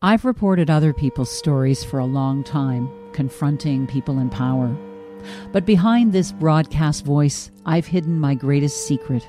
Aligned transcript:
I've 0.00 0.24
reported 0.24 0.70
other 0.70 0.92
people's 0.92 1.36
stories 1.36 1.82
for 1.82 1.98
a 1.98 2.06
long 2.06 2.44
time, 2.44 2.88
confronting 3.12 3.88
people 3.88 4.20
in 4.20 4.30
power. 4.30 4.68
But 5.50 5.66
behind 5.66 6.12
this 6.12 6.30
broadcast 6.30 7.04
voice, 7.04 7.50
I've 7.66 7.88
hidden 7.88 8.20
my 8.20 8.36
greatest 8.36 8.86
secret. 8.86 9.26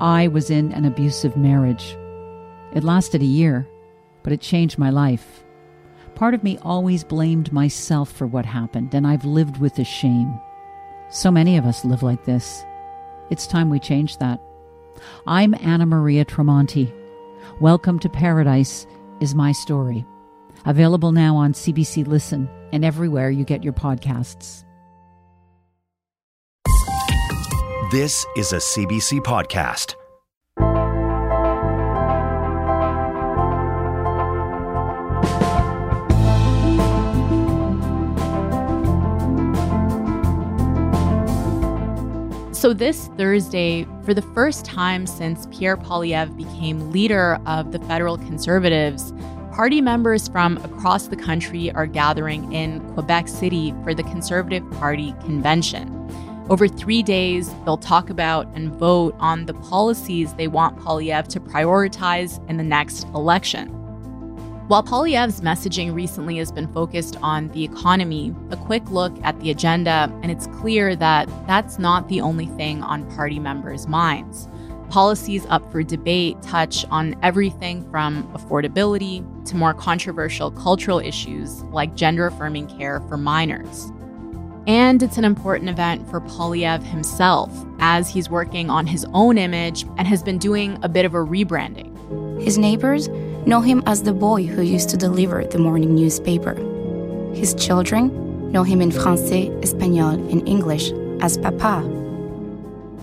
I 0.00 0.26
was 0.26 0.50
in 0.50 0.72
an 0.72 0.84
abusive 0.84 1.36
marriage. 1.36 1.96
It 2.74 2.82
lasted 2.82 3.22
a 3.22 3.24
year, 3.24 3.68
but 4.24 4.32
it 4.32 4.40
changed 4.40 4.78
my 4.78 4.90
life. 4.90 5.44
Part 6.16 6.34
of 6.34 6.42
me 6.42 6.58
always 6.62 7.04
blamed 7.04 7.52
myself 7.52 8.10
for 8.10 8.26
what 8.26 8.46
happened, 8.46 8.94
and 8.94 9.06
I've 9.06 9.24
lived 9.24 9.58
with 9.58 9.76
the 9.76 9.84
shame. 9.84 10.40
So 11.08 11.30
many 11.30 11.56
of 11.56 11.64
us 11.64 11.84
live 11.84 12.02
like 12.02 12.24
this. 12.24 12.64
It's 13.30 13.46
time 13.46 13.70
we 13.70 13.78
change 13.78 14.18
that. 14.18 14.40
I'm 15.24 15.54
Anna 15.60 15.86
Maria 15.86 16.24
Tremonti. 16.24 16.92
Welcome 17.60 18.00
to 18.00 18.08
Paradise 18.08 18.84
is 19.20 19.34
my 19.34 19.52
story. 19.52 20.04
Available 20.64 21.12
now 21.12 21.36
on 21.36 21.52
CBC 21.52 22.06
Listen 22.06 22.48
and 22.72 22.84
everywhere 22.84 23.30
you 23.30 23.44
get 23.44 23.64
your 23.64 23.72
podcasts. 23.72 24.64
This 27.90 28.26
is 28.36 28.52
a 28.52 28.56
CBC 28.56 29.20
podcast. 29.20 29.94
So, 42.54 42.74
this 42.74 43.06
Thursday, 43.16 43.86
for 44.08 44.14
the 44.14 44.22
first 44.22 44.64
time 44.64 45.06
since 45.06 45.46
Pierre 45.50 45.76
Poilievre 45.76 46.34
became 46.34 46.90
leader 46.90 47.38
of 47.44 47.72
the 47.72 47.78
federal 47.80 48.16
conservatives, 48.16 49.12
party 49.52 49.82
members 49.82 50.28
from 50.28 50.56
across 50.64 51.08
the 51.08 51.16
country 51.16 51.70
are 51.72 51.84
gathering 51.84 52.50
in 52.50 52.80
Quebec 52.94 53.28
City 53.28 53.74
for 53.84 53.92
the 53.92 54.02
Conservative 54.04 54.64
Party 54.70 55.12
convention. 55.26 55.94
Over 56.48 56.68
three 56.68 57.02
days, 57.02 57.52
they'll 57.66 57.76
talk 57.76 58.08
about 58.08 58.46
and 58.54 58.72
vote 58.72 59.14
on 59.18 59.44
the 59.44 59.52
policies 59.52 60.32
they 60.32 60.48
want 60.48 60.78
Poilievre 60.78 61.28
to 61.28 61.38
prioritize 61.38 62.42
in 62.48 62.56
the 62.56 62.64
next 62.64 63.04
election. 63.08 63.77
While 64.68 64.82
Poilievre's 64.82 65.40
messaging 65.40 65.94
recently 65.94 66.36
has 66.36 66.52
been 66.52 66.70
focused 66.74 67.16
on 67.22 67.48
the 67.52 67.64
economy, 67.64 68.34
a 68.50 68.56
quick 68.58 68.90
look 68.90 69.16
at 69.24 69.40
the 69.40 69.50
agenda, 69.50 70.12
and 70.22 70.30
it's 70.30 70.46
clear 70.48 70.94
that 70.94 71.26
that's 71.46 71.78
not 71.78 72.06
the 72.10 72.20
only 72.20 72.44
thing 72.48 72.82
on 72.82 73.10
party 73.12 73.38
members' 73.38 73.88
minds. 73.88 74.46
Policies 74.90 75.46
up 75.48 75.72
for 75.72 75.82
debate 75.82 76.42
touch 76.42 76.84
on 76.90 77.16
everything 77.22 77.90
from 77.90 78.30
affordability 78.34 79.24
to 79.46 79.56
more 79.56 79.72
controversial 79.72 80.50
cultural 80.50 80.98
issues 80.98 81.62
like 81.64 81.94
gender 81.94 82.26
affirming 82.26 82.66
care 82.66 83.00
for 83.08 83.16
minors. 83.16 83.90
And 84.66 85.02
it's 85.02 85.16
an 85.16 85.24
important 85.24 85.70
event 85.70 86.06
for 86.10 86.20
Polyev 86.20 86.82
himself, 86.82 87.50
as 87.78 88.10
he's 88.10 88.28
working 88.28 88.68
on 88.68 88.86
his 88.86 89.06
own 89.14 89.38
image 89.38 89.84
and 89.96 90.06
has 90.06 90.22
been 90.22 90.36
doing 90.36 90.78
a 90.82 90.90
bit 90.90 91.06
of 91.06 91.14
a 91.14 91.24
rebranding. 91.24 91.94
His 92.42 92.58
neighbors 92.58 93.08
know 93.46 93.60
him 93.60 93.82
as 93.86 94.02
the 94.02 94.12
boy 94.12 94.44
who 94.44 94.62
used 94.62 94.90
to 94.90 94.96
deliver 94.96 95.44
the 95.44 95.58
morning 95.58 95.94
newspaper. 95.94 96.54
His 97.34 97.54
children 97.54 98.52
know 98.52 98.62
him 98.62 98.80
in 98.80 98.90
Francais, 98.90 99.50
Espanol, 99.62 100.14
and 100.30 100.46
English 100.48 100.90
as 101.20 101.38
Papa. 101.38 101.82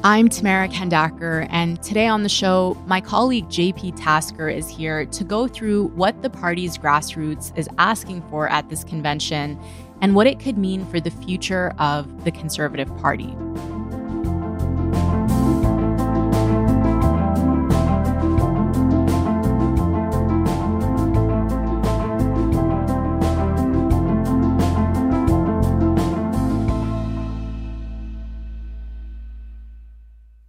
I'm 0.03 0.29
Tamara 0.29 0.67
Khandaker, 0.67 1.47
and 1.49 1.81
today 1.81 2.07
on 2.07 2.21
the 2.21 2.29
show, 2.29 2.77
my 2.85 3.01
colleague 3.01 3.45
JP 3.45 3.93
Tasker 3.95 4.49
is 4.49 4.69
here 4.69 5.05
to 5.07 5.23
go 5.23 5.47
through 5.47 5.87
what 5.89 6.21
the 6.21 6.29
party's 6.29 6.77
grassroots 6.77 7.57
is 7.57 7.67
asking 7.79 8.21
for 8.29 8.47
at 8.47 8.69
this 8.69 8.83
convention 8.83 9.59
and 10.01 10.13
what 10.13 10.27
it 10.27 10.39
could 10.39 10.59
mean 10.59 10.85
for 10.85 10.99
the 10.99 11.09
future 11.09 11.73
of 11.79 12.23
the 12.23 12.31
Conservative 12.31 12.95
Party. 12.97 13.35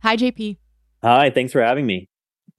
Hi, 0.06 0.16
JP. 0.16 0.58
Hi, 1.02 1.30
thanks 1.30 1.52
for 1.52 1.60
having 1.60 1.84
me. 1.84 2.08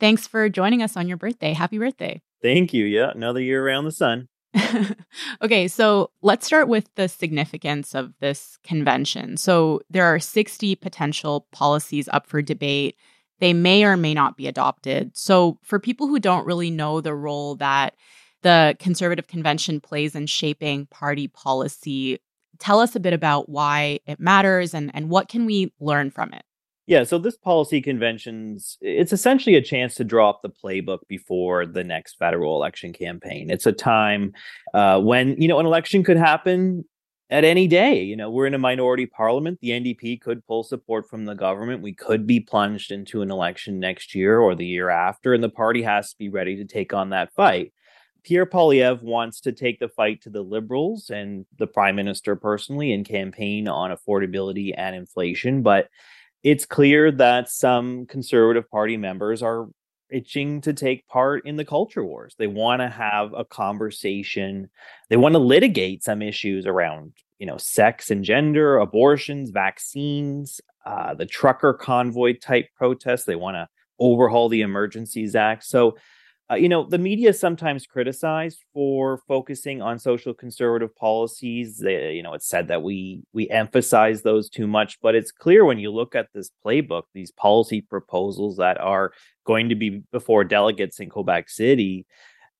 Thanks 0.01 0.27
for 0.27 0.49
joining 0.49 0.83
us 0.83 0.97
on 0.97 1.07
your 1.07 1.15
birthday. 1.15 1.53
Happy 1.53 1.77
birthday. 1.77 2.21
Thank 2.41 2.73
you. 2.73 2.83
Yeah, 2.83 3.11
another 3.15 3.39
year 3.39 3.65
around 3.65 3.85
the 3.85 3.93
sun. 3.93 4.27
okay, 5.41 5.69
so 5.69 6.11
let's 6.21 6.45
start 6.45 6.67
with 6.67 6.93
the 6.95 7.07
significance 7.07 7.95
of 7.95 8.11
this 8.19 8.59
convention. 8.65 9.37
So 9.37 9.79
there 9.89 10.03
are 10.03 10.19
60 10.19 10.75
potential 10.75 11.47
policies 11.53 12.09
up 12.11 12.27
for 12.27 12.41
debate. 12.41 12.97
They 13.39 13.53
may 13.53 13.85
or 13.85 13.95
may 13.95 14.13
not 14.13 14.35
be 14.35 14.47
adopted. 14.47 15.15
So 15.15 15.57
for 15.63 15.79
people 15.79 16.07
who 16.07 16.19
don't 16.19 16.45
really 16.45 16.69
know 16.69 16.99
the 16.99 17.15
role 17.15 17.55
that 17.55 17.95
the 18.41 18.75
conservative 18.77 19.27
convention 19.27 19.79
plays 19.79 20.15
in 20.15 20.27
shaping 20.27 20.85
party 20.87 21.29
policy, 21.29 22.19
tell 22.59 22.81
us 22.81 22.93
a 22.93 22.99
bit 22.99 23.13
about 23.13 23.47
why 23.47 24.01
it 24.05 24.19
matters 24.19 24.73
and, 24.73 24.91
and 24.93 25.09
what 25.09 25.29
can 25.29 25.45
we 25.45 25.71
learn 25.79 26.11
from 26.11 26.33
it? 26.33 26.43
Yeah, 26.87 27.03
so 27.03 27.17
this 27.17 27.35
policy 27.35 27.81
conventions, 27.81 28.77
it's 28.79 29.11
essentially 29.11 29.57
a 29.57 29.61
chance 29.61 29.93
to 29.95 30.05
draw 30.05 30.29
up 30.29 30.39
the 30.41 30.49
playbook 30.49 30.99
before 31.09 31.65
the 31.65 31.83
next 31.83 32.15
federal 32.17 32.55
election 32.55 32.93
campaign. 32.93 33.49
It's 33.51 33.65
a 33.65 33.73
time 33.73 34.31
uh, 34.73 35.01
when, 35.01 35.39
you 35.39 35.49
know, 35.49 35.59
an 35.59 35.65
election 35.65 36.01
could 36.01 36.15
happen 36.15 36.85
at 37.29 37.43
any 37.43 37.67
day. 37.67 38.01
You 38.01 38.15
know, 38.15 38.29
we're 38.31 38.45
in 38.47 38.53
a 38.53 38.57
minority 38.57 39.05
parliament. 39.05 39.59
The 39.61 39.71
NDP 39.71 40.21
could 40.21 40.45
pull 40.45 40.63
support 40.63 41.09
from 41.09 41.25
the 41.25 41.35
government. 41.35 41.81
We 41.81 41.93
could 41.93 42.25
be 42.25 42.39
plunged 42.39 42.93
into 42.93 43.21
an 43.21 43.31
election 43.31 43.81
next 43.81 44.15
year 44.15 44.39
or 44.39 44.55
the 44.55 44.65
year 44.65 44.89
after, 44.89 45.33
and 45.33 45.43
the 45.43 45.49
party 45.49 45.81
has 45.81 46.11
to 46.11 46.17
be 46.17 46.29
ready 46.29 46.55
to 46.55 46.65
take 46.65 46.93
on 46.93 47.09
that 47.09 47.33
fight. 47.33 47.73
Pierre 48.23 48.45
Poilievre 48.45 49.03
wants 49.03 49.41
to 49.41 49.51
take 49.51 49.79
the 49.79 49.89
fight 49.89 50.21
to 50.21 50.29
the 50.29 50.41
liberals 50.41 51.09
and 51.09 51.45
the 51.57 51.67
prime 51.67 51.97
minister 51.97 52.37
personally 52.37 52.93
and 52.93 53.05
campaign 53.05 53.67
on 53.67 53.95
affordability 53.95 54.73
and 54.75 54.95
inflation, 54.95 55.63
but 55.63 55.89
it's 56.43 56.65
clear 56.65 57.11
that 57.11 57.49
some 57.49 58.05
conservative 58.05 58.69
party 58.69 58.97
members 58.97 59.41
are 59.41 59.67
itching 60.09 60.61
to 60.61 60.73
take 60.73 61.07
part 61.07 61.45
in 61.45 61.55
the 61.57 61.65
culture 61.65 62.03
wars. 62.03 62.35
They 62.37 62.47
want 62.47 62.81
to 62.81 62.89
have 62.89 63.33
a 63.33 63.43
conversation. 63.43 64.69
They 65.09 65.17
want 65.17 65.33
to 65.33 65.39
litigate 65.39 66.03
some 66.03 66.21
issues 66.21 66.65
around, 66.65 67.13
you 67.39 67.45
know, 67.45 67.57
sex 67.57 68.09
and 68.11 68.23
gender, 68.23 68.77
abortions, 68.77 69.49
vaccines, 69.49 70.61
uh, 70.85 71.13
the 71.13 71.25
trucker 71.25 71.73
convoy 71.73 72.37
type 72.37 72.69
protests. 72.75 73.25
They 73.25 73.35
want 73.35 73.55
to 73.55 73.67
overhaul 73.99 74.47
the 74.47 74.61
Emergencies 74.61 75.35
Act. 75.35 75.65
So 75.65 75.97
uh, 76.49 76.55
you 76.55 76.69
know, 76.69 76.85
the 76.87 76.97
media 76.97 77.29
is 77.29 77.39
sometimes 77.39 77.85
criticized 77.85 78.63
for 78.73 79.19
focusing 79.27 79.81
on 79.81 79.99
social 79.99 80.33
conservative 80.33 80.95
policies. 80.95 81.79
They, 81.79 82.13
you 82.13 82.23
know, 82.23 82.33
it's 82.33 82.47
said 82.47 82.69
that 82.69 82.83
we 82.83 83.23
we 83.33 83.49
emphasize 83.49 84.21
those 84.21 84.49
too 84.49 84.65
much, 84.65 84.99
but 85.01 85.13
it's 85.13 85.31
clear 85.31 85.65
when 85.65 85.77
you 85.79 85.91
look 85.91 86.15
at 86.15 86.27
this 86.33 86.49
playbook, 86.65 87.03
these 87.13 87.31
policy 87.31 87.81
proposals 87.81 88.57
that 88.57 88.79
are 88.79 89.11
going 89.45 89.67
to 89.69 89.75
be 89.75 90.03
before 90.11 90.45
delegates 90.45 91.01
in 91.01 91.09
Quebec 91.09 91.49
City, 91.49 92.05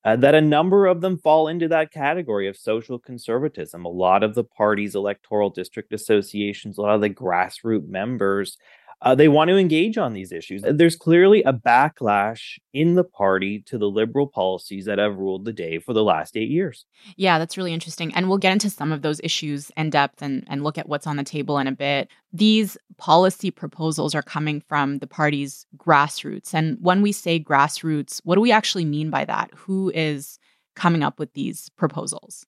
uh, 0.04 0.16
that 0.16 0.34
a 0.34 0.40
number 0.40 0.86
of 0.86 1.00
them 1.00 1.16
fall 1.16 1.48
into 1.48 1.68
that 1.68 1.90
category 1.90 2.46
of 2.46 2.58
social 2.58 2.98
conservatism. 2.98 3.86
A 3.86 3.88
lot 3.88 4.22
of 4.22 4.34
the 4.34 4.44
party's 4.44 4.94
electoral 4.94 5.48
district 5.48 5.94
associations, 5.94 6.76
a 6.76 6.82
lot 6.82 6.94
of 6.94 7.00
the 7.00 7.10
grassroots 7.10 7.88
members 7.88 8.58
uh, 9.00 9.14
they 9.14 9.28
want 9.28 9.48
to 9.48 9.56
engage 9.56 9.96
on 9.96 10.12
these 10.12 10.32
issues. 10.32 10.62
There's 10.68 10.96
clearly 10.96 11.42
a 11.44 11.52
backlash 11.52 12.58
in 12.72 12.94
the 12.94 13.04
party 13.04 13.60
to 13.66 13.78
the 13.78 13.88
liberal 13.88 14.26
policies 14.26 14.86
that 14.86 14.98
have 14.98 15.16
ruled 15.16 15.44
the 15.44 15.52
day 15.52 15.78
for 15.78 15.92
the 15.92 16.02
last 16.02 16.36
eight 16.36 16.50
years. 16.50 16.84
Yeah, 17.16 17.38
that's 17.38 17.56
really 17.56 17.72
interesting. 17.72 18.12
And 18.14 18.28
we'll 18.28 18.38
get 18.38 18.52
into 18.52 18.70
some 18.70 18.90
of 18.90 19.02
those 19.02 19.20
issues 19.22 19.70
in 19.76 19.90
depth 19.90 20.20
and, 20.20 20.44
and 20.48 20.64
look 20.64 20.78
at 20.78 20.88
what's 20.88 21.06
on 21.06 21.16
the 21.16 21.22
table 21.22 21.58
in 21.58 21.68
a 21.68 21.72
bit. 21.72 22.08
These 22.32 22.76
policy 22.96 23.52
proposals 23.52 24.14
are 24.16 24.22
coming 24.22 24.60
from 24.68 24.98
the 24.98 25.06
party's 25.06 25.64
grassroots. 25.76 26.52
And 26.52 26.76
when 26.80 27.00
we 27.00 27.12
say 27.12 27.38
grassroots, 27.38 28.20
what 28.24 28.34
do 28.34 28.40
we 28.40 28.50
actually 28.50 28.84
mean 28.84 29.10
by 29.10 29.24
that? 29.26 29.50
Who 29.54 29.92
is 29.94 30.40
coming 30.74 31.04
up 31.04 31.20
with 31.20 31.32
these 31.34 31.68
proposals? 31.76 32.44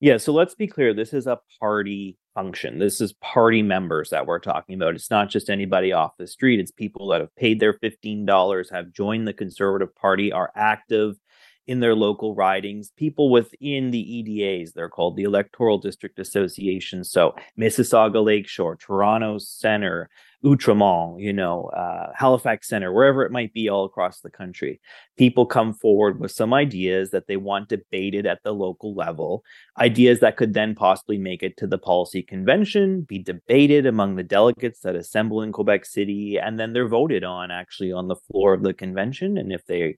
Yeah, 0.00 0.16
so 0.16 0.32
let's 0.32 0.56
be 0.56 0.66
clear. 0.66 0.92
This 0.92 1.14
is 1.14 1.28
a 1.28 1.38
party 1.60 2.18
function. 2.34 2.78
This 2.78 3.00
is 3.00 3.12
party 3.14 3.62
members 3.62 4.10
that 4.10 4.26
we're 4.26 4.38
talking 4.38 4.74
about. 4.74 4.94
It's 4.94 5.10
not 5.10 5.30
just 5.30 5.48
anybody 5.48 5.92
off 5.92 6.16
the 6.18 6.26
street. 6.26 6.60
It's 6.60 6.70
people 6.70 7.08
that 7.08 7.20
have 7.20 7.34
paid 7.36 7.60
their 7.60 7.74
$15, 7.74 8.72
have 8.72 8.92
joined 8.92 9.26
the 9.26 9.32
Conservative 9.32 9.94
Party, 9.94 10.32
are 10.32 10.52
active 10.54 11.16
in 11.66 11.80
their 11.80 11.94
local 11.94 12.34
ridings, 12.34 12.92
people 12.96 13.30
within 13.30 13.90
the 13.90 13.98
EDAs, 13.98 14.72
they're 14.72 14.88
called 14.88 15.16
the 15.16 15.22
Electoral 15.22 15.78
District 15.78 16.18
Associations. 16.18 17.10
So 17.10 17.34
Mississauga 17.58 18.22
Lakeshore, 18.22 18.76
Toronto 18.76 19.38
Center, 19.38 20.10
Outremont, 20.44 21.22
you 21.22 21.32
know, 21.32 21.64
uh, 21.68 22.12
Halifax 22.14 22.68
Center, 22.68 22.92
wherever 22.92 23.24
it 23.24 23.32
might 23.32 23.54
be 23.54 23.70
all 23.70 23.86
across 23.86 24.20
the 24.20 24.30
country. 24.30 24.78
People 25.16 25.46
come 25.46 25.72
forward 25.72 26.20
with 26.20 26.32
some 26.32 26.52
ideas 26.52 27.10
that 27.12 27.26
they 27.26 27.38
want 27.38 27.70
debated 27.70 28.26
at 28.26 28.42
the 28.44 28.52
local 28.52 28.94
level, 28.94 29.42
ideas 29.78 30.20
that 30.20 30.36
could 30.36 30.52
then 30.52 30.74
possibly 30.74 31.16
make 31.16 31.42
it 31.42 31.56
to 31.56 31.66
the 31.66 31.78
policy 31.78 32.22
convention, 32.22 33.00
be 33.02 33.18
debated 33.18 33.86
among 33.86 34.16
the 34.16 34.22
delegates 34.22 34.80
that 34.80 34.96
assemble 34.96 35.40
in 35.40 35.50
Quebec 35.50 35.86
City, 35.86 36.38
and 36.38 36.60
then 36.60 36.74
they're 36.74 36.88
voted 36.88 37.24
on 37.24 37.50
actually 37.50 37.90
on 37.90 38.08
the 38.08 38.16
floor 38.30 38.52
of 38.52 38.62
the 38.62 38.74
convention. 38.74 39.38
And 39.38 39.50
if 39.50 39.64
they 39.64 39.96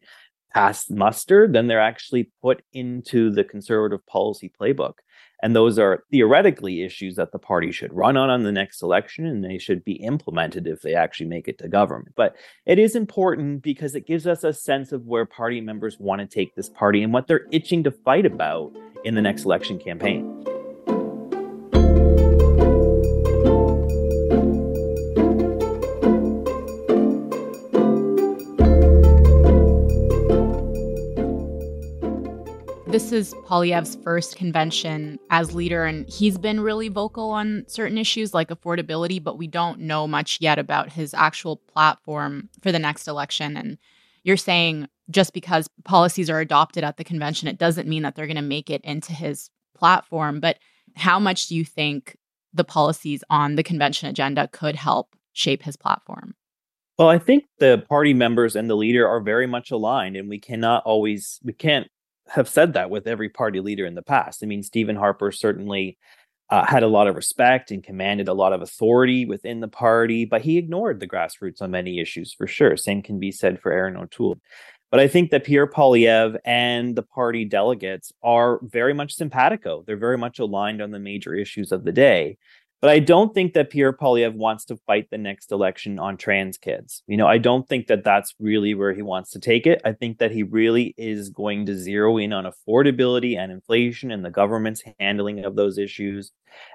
pass 0.57 0.89
muster, 0.89 1.47
then 1.47 1.67
they're 1.67 1.79
actually 1.79 2.31
put 2.41 2.63
into 2.73 3.31
the 3.31 3.45
conservative 3.45 4.05
policy 4.07 4.51
playbook. 4.59 4.95
And 5.43 5.55
those 5.55 5.79
are 5.79 6.03
theoretically 6.11 6.83
issues 6.83 7.17
that 7.17 7.31
the 7.31 7.39
party 7.39 7.71
should 7.71 7.93
run 7.93 8.17
on 8.17 8.31
on 8.31 8.43
the 8.43 8.53
next 8.53 8.83
election, 8.83 9.27
and 9.27 9.45
they 9.45 9.59
should 9.59 9.85
be 9.85 9.97
implemented 9.97 10.67
if 10.67 10.81
they 10.81 10.95
actually 10.95 11.27
make 11.27 11.47
it 11.47 11.59
to 11.59 11.69
government. 11.69 12.15
But 12.17 12.37
it 12.65 12.79
is 12.79 12.97
important 12.97 13.63
because 13.63 13.95
it 13.95 14.07
gives 14.07 14.27
us 14.27 14.45
a 14.45 14.55
sense 14.55 14.93
of 14.93 15.05
where 15.05 15.27
party 15.27 15.61
members 15.61 15.99
want 16.01 16.23
to 16.23 16.27
take 16.27 16.55
this 16.55 16.71
party 16.71 17.03
and 17.03 17.13
what 17.13 17.27
they're 17.27 17.47
itching 17.53 17.85
to 17.85 17.91
fight 17.91 18.25
about 18.25 18.75
in 19.05 19.15
the 19.15 19.21
next 19.21 19.45
election 19.45 19.79
campaign. 19.79 20.56
This 32.97 33.13
is 33.13 33.35
Poilievre's 33.45 33.95
first 33.97 34.37
convention 34.37 35.19
as 35.29 35.55
leader, 35.55 35.85
and 35.85 36.09
he's 36.09 36.39
been 36.39 36.61
really 36.61 36.89
vocal 36.89 37.29
on 37.29 37.67
certain 37.69 37.99
issues 37.99 38.33
like 38.33 38.49
affordability, 38.49 39.23
but 39.23 39.37
we 39.37 39.47
don't 39.47 39.81
know 39.81 40.09
much 40.09 40.39
yet 40.41 40.59
about 40.59 40.91
his 40.91 41.13
actual 41.13 41.59
platform 41.59 42.49
for 42.63 42.73
the 42.73 42.79
next 42.79 43.07
election. 43.07 43.55
And 43.55 43.77
you're 44.25 44.39
saying 44.39 44.89
just 45.11 45.35
because 45.35 45.69
policies 45.85 46.31
are 46.31 46.41
adopted 46.41 46.85
at 46.85 46.97
the 46.97 47.05
convention, 47.05 47.49
it 47.49 47.59
doesn't 47.59 47.87
mean 47.87 48.03
that 48.03 48.15
they're 48.15 48.27
going 48.27 48.37
to 48.37 48.41
make 48.41 48.71
it 48.71 48.81
into 48.81 49.13
his 49.13 49.51
platform. 49.77 50.41
But 50.41 50.57
how 50.95 51.19
much 51.19 51.49
do 51.49 51.55
you 51.55 51.67
think 51.67 52.17
the 52.55 52.65
policies 52.65 53.23
on 53.29 53.57
the 53.57 53.63
convention 53.63 54.09
agenda 54.09 54.49
could 54.49 54.75
help 54.75 55.15
shape 55.35 55.65
his 55.65 55.77
platform? 55.77 56.35
Well, 56.99 57.11
I 57.11 57.19
think 57.19 57.45
the 57.59 57.85
party 57.91 58.15
members 58.15 58.57
and 58.57 58.71
the 58.71 58.75
leader 58.75 59.07
are 59.07 59.21
very 59.21 59.47
much 59.47 59.71
aligned, 59.71 60.17
and 60.17 60.31
we 60.31 60.39
cannot 60.39 60.83
always, 60.87 61.39
we 61.45 61.53
can't 61.53 61.89
have 62.29 62.49
said 62.49 62.73
that 62.75 62.91
with 62.91 63.07
every 63.07 63.29
party 63.29 63.61
leader 63.61 63.87
in 63.87 63.95
the 63.95 64.03
past. 64.03 64.43
I 64.43 64.47
mean, 64.47 64.63
Stephen 64.63 64.97
Harper 64.97 65.33
certainly 65.33 65.97
uh, 66.51 66.65
had 66.65 66.83
a 66.83 66.89
lot 66.89 67.09
of 67.09 67.17
respect 67.17 67.71
and 67.71 67.83
commanded 67.83 68.29
a 68.29 68.35
lot 68.35 68.53
of 68.53 68.63
authority 68.63 69.25
within 69.25 69.61
the 69.61 69.69
party, 69.69 70.25
but 70.25 70.43
he 70.43 70.59
ignored 70.59 71.01
the 71.01 71.09
grassroots 71.09 71.61
on 71.61 71.71
many 71.71 72.01
issues 72.01 72.33
for 72.33 72.47
sure. 72.47 72.77
Same 72.77 73.03
can 73.03 73.19
be 73.19 73.33
said 73.33 73.61
for 73.61 73.73
Erin 73.73 73.97
O'Toole. 73.97 74.39
But 74.91 75.01
I 75.01 75.09
think 75.09 75.31
that 75.31 75.45
Pierre 75.45 75.67
Poilievre 75.67 76.39
and 76.45 76.95
the 76.95 77.03
party 77.03 77.45
delegates 77.45 78.13
are 78.23 78.61
very 78.63 78.95
much 78.95 79.15
simpatico. 79.15 79.83
They're 79.85 79.97
very 79.97 80.17
much 80.17 80.39
aligned 80.39 80.81
on 80.81 80.93
the 80.93 81.01
major 81.01 81.35
issues 81.35 81.73
of 81.73 81.85
the 81.85 81.93
day. 81.93 82.39
But 82.87 82.93
I 82.93 83.01
don't 83.01 83.35
think 83.35 83.55
that 83.55 83.71
Pierre 83.71 83.93
Poilievre 83.93 84.37
wants 84.37 84.65
to 84.67 84.77
fight 84.77 85.11
the 85.11 85.19
next 85.19 85.51
election 85.51 85.99
on 85.99 86.17
trans 86.17 86.57
kids. 86.57 87.03
You 87.09 87.17
know, 87.17 87.27
I 87.27 87.37
don't 87.37 87.69
think 87.69 87.89
that 87.89 88.05
that's 88.05 88.33
really 88.39 88.75
where 88.75 88.95
he 88.95 89.03
wants 89.03 89.33
to 89.33 89.41
take 89.41 89.67
it. 89.67 89.83
I 89.85 89.91
think 89.91 90.19
that 90.19 90.31
he 90.31 90.45
really 90.45 90.95
is 90.97 91.29
going 91.29 91.67
to 91.67 91.75
zero 91.75 92.17
in 92.17 92.33
on 92.33 92.45
affordability 92.45 93.37
and 93.37 93.51
inflation 93.51 94.13
and 94.13 94.25
the 94.25 94.31
government's 94.31 94.85
handling 95.01 95.45
of 95.45 95.57
those 95.57 95.79
issues 95.79 96.31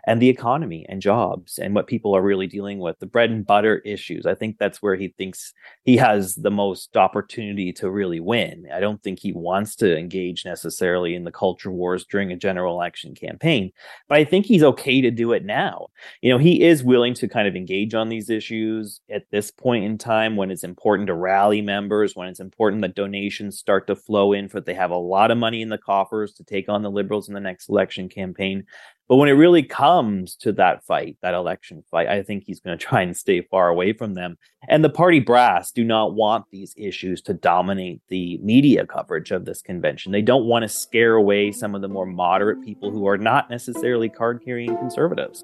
and 0.05 0.21
the 0.21 0.29
economy 0.29 0.85
and 0.89 1.01
jobs 1.01 1.57
and 1.57 1.73
what 1.73 1.87
people 1.87 2.15
are 2.15 2.21
really 2.21 2.47
dealing 2.47 2.79
with, 2.79 2.99
the 2.99 3.05
bread 3.05 3.29
and 3.29 3.45
butter 3.45 3.79
issues. 3.79 4.25
I 4.25 4.35
think 4.35 4.57
that's 4.57 4.81
where 4.81 4.95
he 4.95 5.09
thinks 5.17 5.53
he 5.83 5.97
has 5.97 6.35
the 6.35 6.51
most 6.51 6.95
opportunity 6.97 7.71
to 7.73 7.89
really 7.89 8.19
win. 8.19 8.67
I 8.73 8.79
don't 8.79 9.01
think 9.01 9.19
he 9.19 9.33
wants 9.33 9.75
to 9.77 9.97
engage 9.97 10.45
necessarily 10.45 11.15
in 11.15 11.23
the 11.23 11.31
culture 11.31 11.71
wars 11.71 12.05
during 12.05 12.31
a 12.31 12.37
general 12.37 12.75
election 12.75 13.15
campaign, 13.15 13.71
but 14.07 14.17
I 14.17 14.23
think 14.23 14.45
he's 14.45 14.63
okay 14.63 15.01
to 15.01 15.11
do 15.11 15.33
it 15.33 15.45
now. 15.45 15.87
You 16.21 16.31
know, 16.31 16.37
he 16.37 16.63
is 16.63 16.83
willing 16.83 17.13
to 17.15 17.27
kind 17.27 17.47
of 17.47 17.55
engage 17.55 17.93
on 17.93 18.09
these 18.09 18.29
issues 18.29 19.01
at 19.09 19.23
this 19.31 19.51
point 19.51 19.85
in 19.85 19.97
time 19.97 20.35
when 20.35 20.51
it's 20.51 20.63
important 20.63 21.07
to 21.07 21.13
rally 21.13 21.61
members, 21.61 22.15
when 22.15 22.27
it's 22.27 22.39
important 22.39 22.81
that 22.81 22.95
donations 22.95 23.57
start 23.57 23.87
to 23.87 23.95
flow 23.95 24.33
in 24.33 24.47
for 24.47 24.61
they 24.61 24.73
have 24.73 24.91
a 24.91 24.97
lot 24.97 25.31
of 25.31 25.37
money 25.37 25.61
in 25.61 25.69
the 25.69 25.77
coffers 25.77 26.33
to 26.33 26.43
take 26.43 26.69
on 26.69 26.81
the 26.81 26.91
liberals 26.91 27.27
in 27.27 27.33
the 27.33 27.39
next 27.39 27.69
election 27.69 28.09
campaign. 28.09 28.65
But 29.11 29.17
when 29.17 29.27
it 29.27 29.33
really 29.33 29.63
comes 29.63 30.37
to 30.37 30.53
that 30.53 30.85
fight, 30.85 31.17
that 31.21 31.33
election 31.33 31.83
fight, 31.91 32.07
I 32.07 32.23
think 32.23 32.45
he's 32.45 32.61
going 32.61 32.77
to 32.77 32.81
try 32.81 33.01
and 33.01 33.15
stay 33.15 33.41
far 33.41 33.67
away 33.67 33.91
from 33.91 34.13
them. 34.13 34.37
And 34.69 34.85
the 34.85 34.89
party 34.89 35.19
brass 35.19 35.71
do 35.71 35.83
not 35.83 36.15
want 36.15 36.45
these 36.49 36.73
issues 36.77 37.21
to 37.23 37.33
dominate 37.33 38.01
the 38.07 38.37
media 38.37 38.85
coverage 38.85 39.31
of 39.31 39.43
this 39.43 39.61
convention. 39.61 40.13
They 40.13 40.21
don't 40.21 40.45
want 40.45 40.63
to 40.63 40.69
scare 40.69 41.15
away 41.15 41.51
some 41.51 41.75
of 41.75 41.81
the 41.81 41.89
more 41.89 42.05
moderate 42.05 42.63
people 42.63 42.89
who 42.89 43.05
are 43.05 43.17
not 43.17 43.49
necessarily 43.49 44.07
card 44.07 44.43
carrying 44.45 44.77
conservatives. 44.77 45.43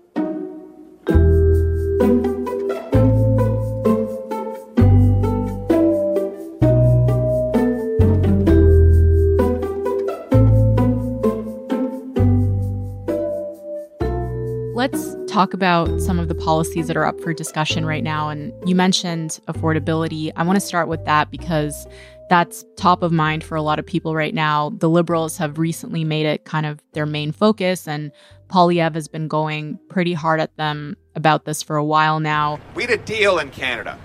Talk 15.38 15.54
about 15.54 16.02
some 16.02 16.18
of 16.18 16.30
the 16.30 16.34
policies 16.34 16.88
that 16.88 16.98
are 16.98 17.06
up 17.06 17.22
for 17.22 17.32
discussion 17.32 17.86
right 17.86 18.04
now. 18.04 18.28
And 18.28 18.52
you 18.68 18.74
mentioned 18.74 19.40
affordability. 19.48 20.32
I 20.36 20.42
want 20.42 20.56
to 20.56 20.66
start 20.66 20.88
with 20.88 21.06
that 21.06 21.30
because 21.30 21.86
that's 22.28 22.66
top 22.76 23.04
of 23.04 23.12
mind 23.12 23.44
for 23.44 23.56
a 23.56 23.62
lot 23.62 23.78
of 23.78 23.86
people 23.86 24.16
right 24.16 24.34
now. 24.34 24.72
The 24.80 24.90
Liberals 24.90 25.38
have 25.38 25.60
recently 25.60 26.04
made 26.04 26.26
it 26.26 26.46
kind 26.46 26.66
of 26.66 26.82
their 26.94 27.06
main 27.06 27.32
focus, 27.32 27.88
and 27.88 28.12
Poilievre 28.50 28.96
has 28.96 29.08
been 29.08 29.28
going 29.28 29.80
pretty 29.90 30.14
hard 30.14 30.40
at 30.40 30.56
them 30.58 30.98
about 31.16 31.46
this 31.46 31.62
for 31.62 31.76
a 31.76 31.84
while 31.84 32.20
now. 32.20 32.60
We 32.76 32.84
had 32.84 32.92
a 32.92 32.98
deal 32.98 33.40
in 33.40 33.50
Canada. 33.50 34.00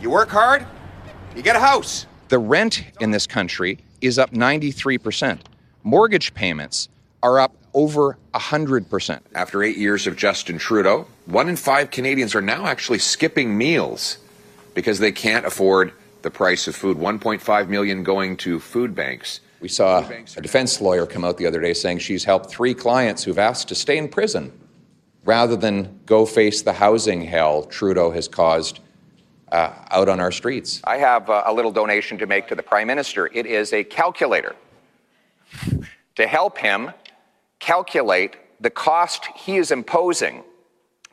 You 0.00 0.10
work 0.10 0.28
hard, 0.28 0.66
you 1.34 1.42
get 1.42 1.56
a 1.56 1.60
house. 1.60 2.06
The 2.28 2.38
rent 2.38 2.84
in 3.00 3.10
this 3.10 3.26
country 3.26 3.78
is 4.00 4.18
up 4.18 4.32
93%. 4.32 5.40
Mortgage 5.82 6.34
payments 6.34 6.88
are 7.22 7.38
up 7.38 7.54
over 7.74 8.18
100%. 8.34 9.20
After 9.34 9.62
eight 9.62 9.76
years 9.76 10.06
of 10.06 10.16
Justin 10.16 10.58
Trudeau, 10.58 11.06
one 11.26 11.48
in 11.48 11.56
five 11.56 11.90
Canadians 11.90 12.34
are 12.34 12.42
now 12.42 12.66
actually 12.66 12.98
skipping 12.98 13.56
meals 13.56 14.18
because 14.74 14.98
they 14.98 15.12
can't 15.12 15.46
afford 15.46 15.92
the 16.22 16.30
price 16.30 16.68
of 16.68 16.76
food. 16.76 16.96
1.5 16.96 17.68
million 17.68 18.02
going 18.02 18.36
to 18.38 18.60
food 18.60 18.94
banks. 18.94 19.40
We 19.60 19.68
saw 19.68 20.06
a 20.08 20.40
defense 20.40 20.80
lawyer 20.80 21.06
come 21.06 21.24
out 21.24 21.36
the 21.36 21.46
other 21.46 21.60
day 21.60 21.74
saying 21.74 21.98
she's 21.98 22.24
helped 22.24 22.48
three 22.48 22.74
clients 22.74 23.24
who've 23.24 23.38
asked 23.38 23.68
to 23.68 23.74
stay 23.74 23.98
in 23.98 24.08
prison 24.08 24.52
rather 25.24 25.56
than 25.56 26.00
go 26.06 26.24
face 26.24 26.62
the 26.62 26.72
housing 26.72 27.22
hell 27.22 27.64
Trudeau 27.64 28.10
has 28.10 28.28
caused 28.28 28.80
uh, 29.50 29.72
out 29.90 30.08
on 30.08 30.20
our 30.20 30.30
streets. 30.30 30.80
I 30.84 30.98
have 30.98 31.28
uh, 31.28 31.42
a 31.46 31.52
little 31.52 31.72
donation 31.72 32.18
to 32.18 32.26
make 32.26 32.46
to 32.48 32.54
the 32.54 32.62
Prime 32.62 32.86
Minister. 32.86 33.26
It 33.32 33.46
is 33.46 33.72
a 33.72 33.82
calculator 33.82 34.54
to 36.14 36.26
help 36.26 36.58
him 36.58 36.92
calculate 37.58 38.36
the 38.60 38.70
cost 38.70 39.26
he 39.36 39.56
is 39.56 39.70
imposing 39.70 40.44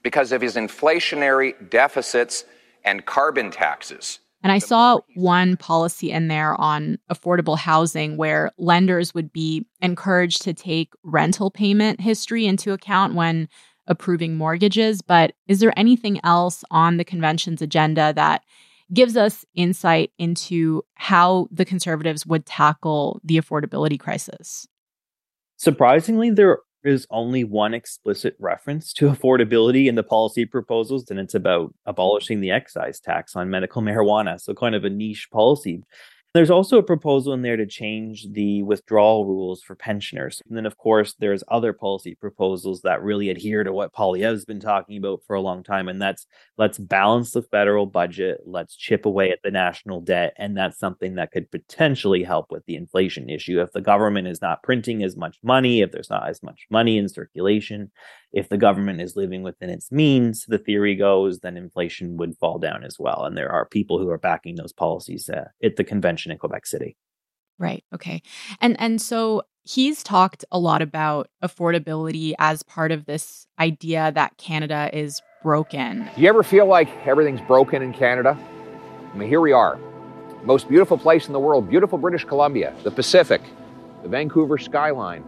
because 0.04 0.32
of 0.32 0.42
his 0.42 0.56
inflationary 0.56 1.70
deficits 1.70 2.46
and 2.84 3.06
carbon 3.06 3.50
taxes. 3.50 4.20
And 4.46 4.52
I 4.52 4.60
saw 4.60 5.00
one 5.16 5.58
policy 5.58 6.12
in 6.12 6.28
there 6.28 6.54
on 6.62 7.00
affordable 7.12 7.58
housing 7.58 8.16
where 8.16 8.52
lenders 8.60 9.12
would 9.16 9.34
be 9.34 9.66
encouraged 9.82 10.44
to 10.44 10.54
take 10.54 10.94
rental 11.02 11.50
payment 11.50 12.00
history 12.00 12.46
into 12.46 12.72
account 12.72 13.16
when 13.16 13.50
approving 13.88 14.36
mortgages. 14.36 15.02
But 15.02 15.34
is 15.48 15.62
there 15.62 15.74
anything 15.76 16.20
else 16.24 16.64
on 16.70 16.98
the 16.98 17.04
convention's 17.04 17.64
agenda 17.64 18.14
that 18.14 18.44
gives 18.94 19.18
us 19.18 19.46
insight 19.56 20.12
into 20.20 20.84
how 20.94 21.48
the 21.50 21.66
conservatives 21.66 22.24
would 22.28 22.46
tackle 22.46 23.20
the 23.24 23.38
affordability 23.38 24.00
crisis? 24.00 24.68
Surprisingly, 25.58 26.30
there 26.30 26.60
is 26.86 27.08
only 27.10 27.44
one 27.44 27.74
explicit 27.74 28.36
reference 28.40 28.94
to 28.94 29.10
affordability 29.10 29.88
in 29.88 29.96
the 29.96 30.04
policy 30.04 30.46
proposals, 30.46 31.10
and 31.10 31.20
it's 31.20 31.36
about 31.36 31.74
abolishing 31.86 32.42
the 32.42 32.52
excise 32.52 33.00
tax 33.00 33.36
on 33.36 33.50
medical 33.50 33.82
marijuana. 33.82 34.40
So, 34.40 34.54
kind 34.54 34.76
of 34.76 34.86
a 34.86 34.90
niche 34.90 35.30
policy. 35.32 35.84
There's 36.36 36.50
also 36.50 36.78
a 36.78 36.84
proposal 36.84 37.32
in 37.32 37.44
there 37.44 37.56
to 37.56 37.66
change 37.66 38.28
the 38.30 38.62
withdrawal 38.64 39.26
rules 39.26 39.64
for 39.64 39.74
pensioners. 39.74 40.42
And 40.46 40.58
then, 40.58 40.66
of 40.66 40.78
course, 40.78 41.16
there's 41.18 41.46
other 41.48 41.72
policy 41.72 42.14
proposals 42.14 42.82
that 42.82 43.02
really 43.02 43.30
adhere 43.30 43.64
to 43.64 43.72
what 43.72 43.94
Poilievre's 43.94 44.44
been 44.44 44.60
talking 44.60 44.98
about 44.98 45.22
for 45.26 45.38
a 45.38 45.42
long 45.42 45.64
time. 45.64 45.88
And 45.88 46.02
that's 46.02 46.28
let's 46.58 46.78
balance 46.78 47.32
the 47.32 47.42
federal 47.42 47.86
budget, 47.86 48.42
let's 48.46 48.76
chip 48.76 49.06
away 49.06 49.32
at 49.32 49.40
the 49.46 49.50
national 49.50 50.02
debt. 50.02 50.34
And 50.38 50.58
that's 50.58 50.78
something 50.78 51.16
that 51.16 51.32
could 51.32 51.50
potentially 51.52 52.22
help 52.22 52.52
with 52.52 52.66
the 52.66 52.76
inflation 52.76 53.30
issue. 53.30 53.62
If 53.62 53.72
the 53.72 53.80
government 53.80 54.28
is 54.28 54.42
not 54.42 54.62
printing 54.62 55.04
as 55.04 55.16
much 55.16 55.38
money, 55.42 55.80
if 55.80 55.94
there's 55.94 56.10
not 56.10 56.28
as 56.28 56.44
much 56.44 56.68
money 56.70 56.98
in 56.98 57.08
circulation, 57.08 57.92
if 58.36 58.50
the 58.50 58.58
government 58.58 59.00
is 59.00 59.16
living 59.16 59.44
within 59.44 59.70
its 59.70 59.92
means, 59.94 60.46
the 60.46 60.58
theory 60.58 60.94
goes, 60.94 61.40
then 61.40 61.56
inflation 61.56 62.18
would 62.18 62.38
fall 62.38 62.60
down 62.60 62.84
as 62.84 62.98
well. 63.00 63.24
And 63.24 63.38
there 63.38 63.50
are 63.50 63.66
people 63.66 63.98
who 63.98 64.10
are 64.10 64.18
backing 64.18 64.56
those 64.56 64.74
policies 64.74 65.30
uh, 65.30 65.46
at 65.64 65.78
the 65.78 65.86
convention 65.86 66.34
in 66.34 66.38
Quebec 66.38 66.66
City. 66.66 66.98
Right. 67.58 67.86
Okay. 67.94 68.22
And 68.60 68.76
and 68.78 69.02
so 69.02 69.44
he's 69.64 70.04
talked 70.04 70.44
a 70.52 70.60
lot 70.60 70.82
about 70.82 71.30
affordability 71.42 72.34
as 72.38 72.62
part 72.62 72.92
of 72.92 73.06
this 73.06 73.48
idea 73.58 74.12
that 74.14 74.38
Canada 74.38 74.90
is 74.92 75.22
broken. 75.42 76.10
Do 76.16 76.22
you 76.22 76.28
ever 76.28 76.44
feel 76.44 76.66
like 76.66 76.90
everything's 77.08 77.42
broken 77.42 77.82
in 77.82 77.94
Canada? 77.94 78.38
I 79.14 79.18
mean, 79.18 79.30
here 79.30 79.40
we 79.40 79.54
are. 79.54 79.80
Most 80.44 80.68
beautiful 80.68 80.98
place 80.98 81.28
in 81.28 81.34
the 81.34 81.40
world, 81.40 81.70
beautiful 81.70 81.98
British 81.98 82.26
Columbia, 82.26 82.76
the 82.84 82.92
Pacific, 82.92 83.42
the 84.04 84.10
Vancouver 84.10 84.58
skyline, 84.58 85.24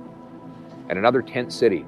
and 0.90 1.00
another 1.00 1.22
tent 1.22 1.54
city 1.54 1.86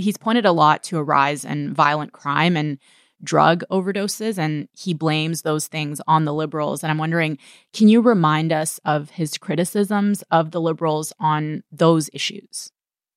he's 0.00 0.16
pointed 0.16 0.46
a 0.46 0.52
lot 0.52 0.82
to 0.84 0.98
a 0.98 1.02
rise 1.02 1.44
in 1.44 1.74
violent 1.74 2.12
crime 2.12 2.56
and 2.56 2.78
drug 3.22 3.62
overdoses, 3.70 4.38
and 4.38 4.68
he 4.72 4.94
blames 4.94 5.42
those 5.42 5.66
things 5.66 6.00
on 6.06 6.24
the 6.24 6.34
liberals. 6.34 6.82
And 6.82 6.90
I'm 6.90 6.98
wondering, 6.98 7.38
can 7.72 7.88
you 7.88 8.00
remind 8.00 8.52
us 8.52 8.80
of 8.84 9.10
his 9.10 9.36
criticisms 9.36 10.22
of 10.30 10.50
the 10.50 10.60
liberals 10.60 11.12
on 11.20 11.62
those 11.70 12.08
issues? 12.12 12.72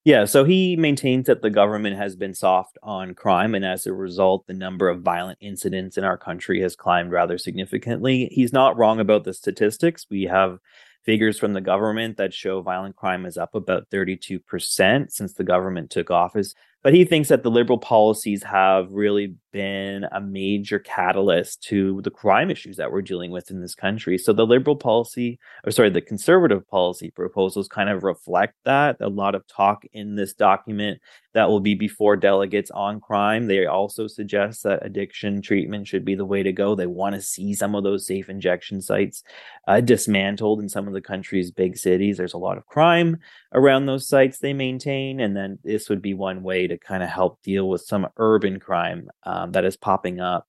Yeah, 0.05 0.25
so 0.25 0.43
he 0.43 0.75
maintains 0.75 1.27
that 1.27 1.41
the 1.41 1.49
government 1.49 1.95
has 1.95 2.17
been 2.17 2.33
soft 2.33 2.77
on 2.83 3.13
crime, 3.13 3.55
and 3.55 3.63
as 3.63 3.87
a 3.87 3.93
result, 3.93 4.47
the 4.47 4.53
number 4.53 4.89
of 4.89 5.01
violent 5.01 5.37
incidents 5.39 5.97
in 5.97 6.03
our 6.03 6.17
country 6.17 6.59
has 6.61 6.75
climbed 6.75 7.13
rather 7.13 7.37
significantly. 7.37 8.27
He's 8.33 8.51
not 8.51 8.77
wrong 8.77 8.99
about 8.99 9.23
the 9.23 9.33
statistics. 9.33 10.05
We 10.09 10.23
have 10.23 10.59
figures 11.05 11.39
from 11.39 11.53
the 11.53 11.61
government 11.61 12.17
that 12.17 12.33
show 12.33 12.61
violent 12.61 12.97
crime 12.97 13.25
is 13.25 13.37
up 13.37 13.55
about 13.55 13.89
32% 13.89 15.09
since 15.09 15.33
the 15.33 15.43
government 15.45 15.89
took 15.89 16.11
office. 16.11 16.53
But 16.83 16.93
he 16.93 17.05
thinks 17.05 17.29
that 17.29 17.43
the 17.43 17.51
liberal 17.51 17.79
policies 17.79 18.43
have 18.43 18.91
really 18.91 19.35
been 19.53 20.05
a 20.11 20.19
major 20.19 20.79
catalyst 20.79 21.63
to 21.63 22.01
the 22.01 22.09
crime 22.11 22.51
issues 22.51 22.75
that 22.75 22.91
we're 22.91 23.01
dealing 23.01 23.31
with 23.31 23.51
in 23.51 23.61
this 23.61 23.75
country. 23.75 24.17
So 24.17 24.33
the 24.33 24.45
liberal 24.45 24.75
policy, 24.75 25.39
or 25.63 25.71
sorry, 25.71 25.91
the 25.91 26.01
conservative 26.01 26.67
policy 26.67 27.11
proposals 27.11 27.67
kind 27.67 27.89
of 27.89 28.03
reflect 28.03 28.55
that. 28.65 28.97
A 28.99 29.07
lot 29.07 29.35
of 29.35 29.47
talk 29.47 29.85
in 29.93 30.15
this 30.15 30.33
document 30.33 30.99
that 31.33 31.49
will 31.49 31.59
be 31.59 31.75
before 31.75 32.15
delegates 32.15 32.71
on 32.71 32.99
crime. 32.99 33.47
They 33.47 33.65
also 33.65 34.07
suggest 34.07 34.63
that 34.63 34.85
addiction 34.85 35.41
treatment 35.41 35.87
should 35.87 36.03
be 36.03 36.15
the 36.15 36.25
way 36.25 36.43
to 36.43 36.51
go. 36.51 36.75
They 36.75 36.87
want 36.87 37.15
to 37.15 37.21
see 37.21 37.53
some 37.53 37.75
of 37.75 37.83
those 37.83 38.05
safe 38.05 38.29
injection 38.29 38.81
sites 38.81 39.23
uh, 39.67 39.81
dismantled 39.81 40.59
in 40.59 40.69
some 40.69 40.87
of 40.87 40.93
the 40.93 41.01
country's 41.01 41.51
big 41.51 41.77
cities. 41.77 42.17
There's 42.17 42.33
a 42.33 42.39
lot 42.39 42.57
of 42.57 42.65
crime 42.65 43.17
around 43.53 43.85
those 43.85 44.07
sites 44.07 44.39
they 44.39 44.53
maintain. 44.53 45.19
And 45.19 45.35
then 45.35 45.59
this 45.63 45.89
would 45.89 46.01
be 46.01 46.13
one 46.13 46.43
way 46.43 46.67
to 46.67 46.72
kind 46.81 47.03
of 47.03 47.09
help 47.09 47.41
deal 47.43 47.69
with 47.69 47.81
some 47.81 48.07
urban 48.17 48.59
crime 48.59 49.09
um, 49.23 49.51
that 49.51 49.65
is 49.65 49.77
popping 49.77 50.19
up. 50.19 50.47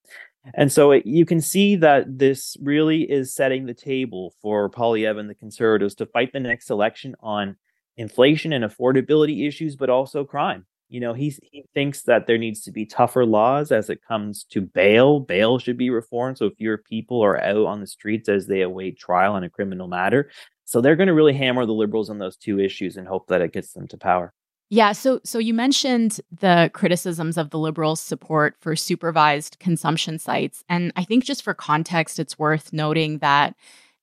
And 0.53 0.71
so 0.71 0.91
it, 0.91 1.07
you 1.07 1.25
can 1.25 1.41
see 1.41 1.77
that 1.77 2.19
this 2.19 2.57
really 2.61 3.03
is 3.11 3.35
setting 3.35 3.65
the 3.65 3.75
table 3.75 4.35
for 4.43 4.69
Poilievre 4.69 5.19
and 5.19 5.31
the 5.31 5.35
Conservatives 5.35 5.95
to 5.97 6.07
fight 6.07 6.33
the 6.33 6.41
next 6.41 6.71
election 6.71 7.15
on 7.21 7.57
inflation 7.97 8.53
and 8.53 8.65
affordability 8.65 9.49
issues, 9.49 9.77
but 9.77 9.89
also 9.89 10.25
crime. 10.25 10.67
You 10.91 11.01
know, 11.01 11.15
he 11.15 11.35
he 11.43 11.65
thinks 11.73 12.03
that 12.03 12.27
there 12.27 12.37
needs 12.37 12.61
to 12.63 12.71
be 12.71 12.85
tougher 12.85 13.25
laws 13.25 13.73
as 13.73 13.89
it 13.89 14.05
comes 14.07 14.45
to 14.51 14.61
bail. 14.61 15.19
Bail 15.19 15.59
should 15.59 15.79
be 15.79 15.91
reformed 15.91 16.39
so 16.39 16.51
fewer 16.51 16.79
people 16.79 17.25
are 17.25 17.41
out 17.41 17.67
on 17.67 17.81
the 17.81 17.87
streets 17.87 18.29
as 18.29 18.47
they 18.47 18.61
await 18.61 18.99
trial 18.99 19.33
on 19.33 19.45
a 19.45 19.51
criminal 19.51 19.89
matter. 19.89 20.31
So 20.67 20.81
they're 20.81 20.97
going 20.97 21.09
to 21.09 21.15
really 21.15 21.33
hammer 21.33 21.67
the 21.67 21.73
liberals 21.73 22.11
on 22.11 22.19
those 22.19 22.37
two 22.37 22.61
issues 22.61 22.97
and 22.97 23.09
hope 23.09 23.29
that 23.29 23.41
it 23.41 23.53
gets 23.53 23.73
them 23.73 23.89
to 23.89 23.97
power. 23.97 24.33
Yeah, 24.71 24.93
so 24.93 25.21
so 25.25 25.39
you 25.39 25.55
mentioned 25.55 26.21
the 26.41 26.71
criticisms 26.73 27.37
of 27.37 27.51
the 27.51 27.59
liberals' 27.59 28.01
support 28.01 28.57
for 28.61 28.75
supervised 28.75 29.59
consumption 29.61 30.19
sites 30.19 30.65
and 30.69 30.93
I 30.97 31.05
think 31.05 31.25
just 31.25 31.43
for 31.43 31.55
context 31.55 32.19
it's 32.19 32.39
worth 32.39 32.73
noting 32.73 33.19
that 33.19 33.55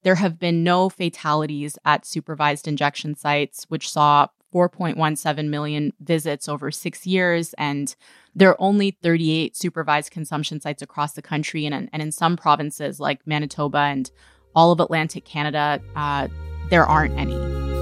there 0.02 0.14
have 0.16 0.38
been 0.38 0.64
no 0.64 0.88
fatalities 0.88 1.78
at 1.84 2.06
supervised 2.06 2.66
injection 2.68 3.16
sites 3.16 3.64
which 3.68 3.90
saw 3.90 4.28
4.17 4.54 5.48
million 5.48 5.92
visits 6.00 6.48
over 6.48 6.70
6 6.70 7.06
years 7.06 7.54
and 7.58 7.96
there 8.34 8.50
are 8.50 8.60
only 8.60 8.92
38 9.02 9.56
supervised 9.56 10.10
consumption 10.10 10.60
sites 10.60 10.82
across 10.82 11.14
the 11.14 11.22
country 11.22 11.66
and, 11.66 11.88
and 11.92 12.02
in 12.02 12.12
some 12.12 12.36
provinces 12.36 13.00
like 13.00 13.26
Manitoba 13.26 13.78
and 13.78 14.10
all 14.54 14.70
of 14.70 14.80
Atlantic 14.80 15.24
Canada 15.24 15.80
uh, 15.96 16.28
there 16.70 16.86
aren't 16.86 17.18
any. 17.18 17.81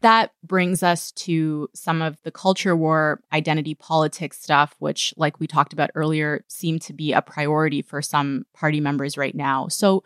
That 0.00 0.32
brings 0.44 0.82
us 0.82 1.10
to 1.12 1.68
some 1.74 2.02
of 2.02 2.22
the 2.22 2.30
culture 2.30 2.76
war 2.76 3.20
identity 3.32 3.74
politics 3.74 4.40
stuff, 4.40 4.76
which, 4.78 5.12
like 5.16 5.40
we 5.40 5.46
talked 5.46 5.72
about 5.72 5.90
earlier, 5.94 6.44
seem 6.48 6.78
to 6.80 6.92
be 6.92 7.12
a 7.12 7.22
priority 7.22 7.82
for 7.82 8.00
some 8.00 8.44
party 8.54 8.80
members 8.80 9.16
right 9.16 9.34
now. 9.34 9.68
So, 9.68 10.04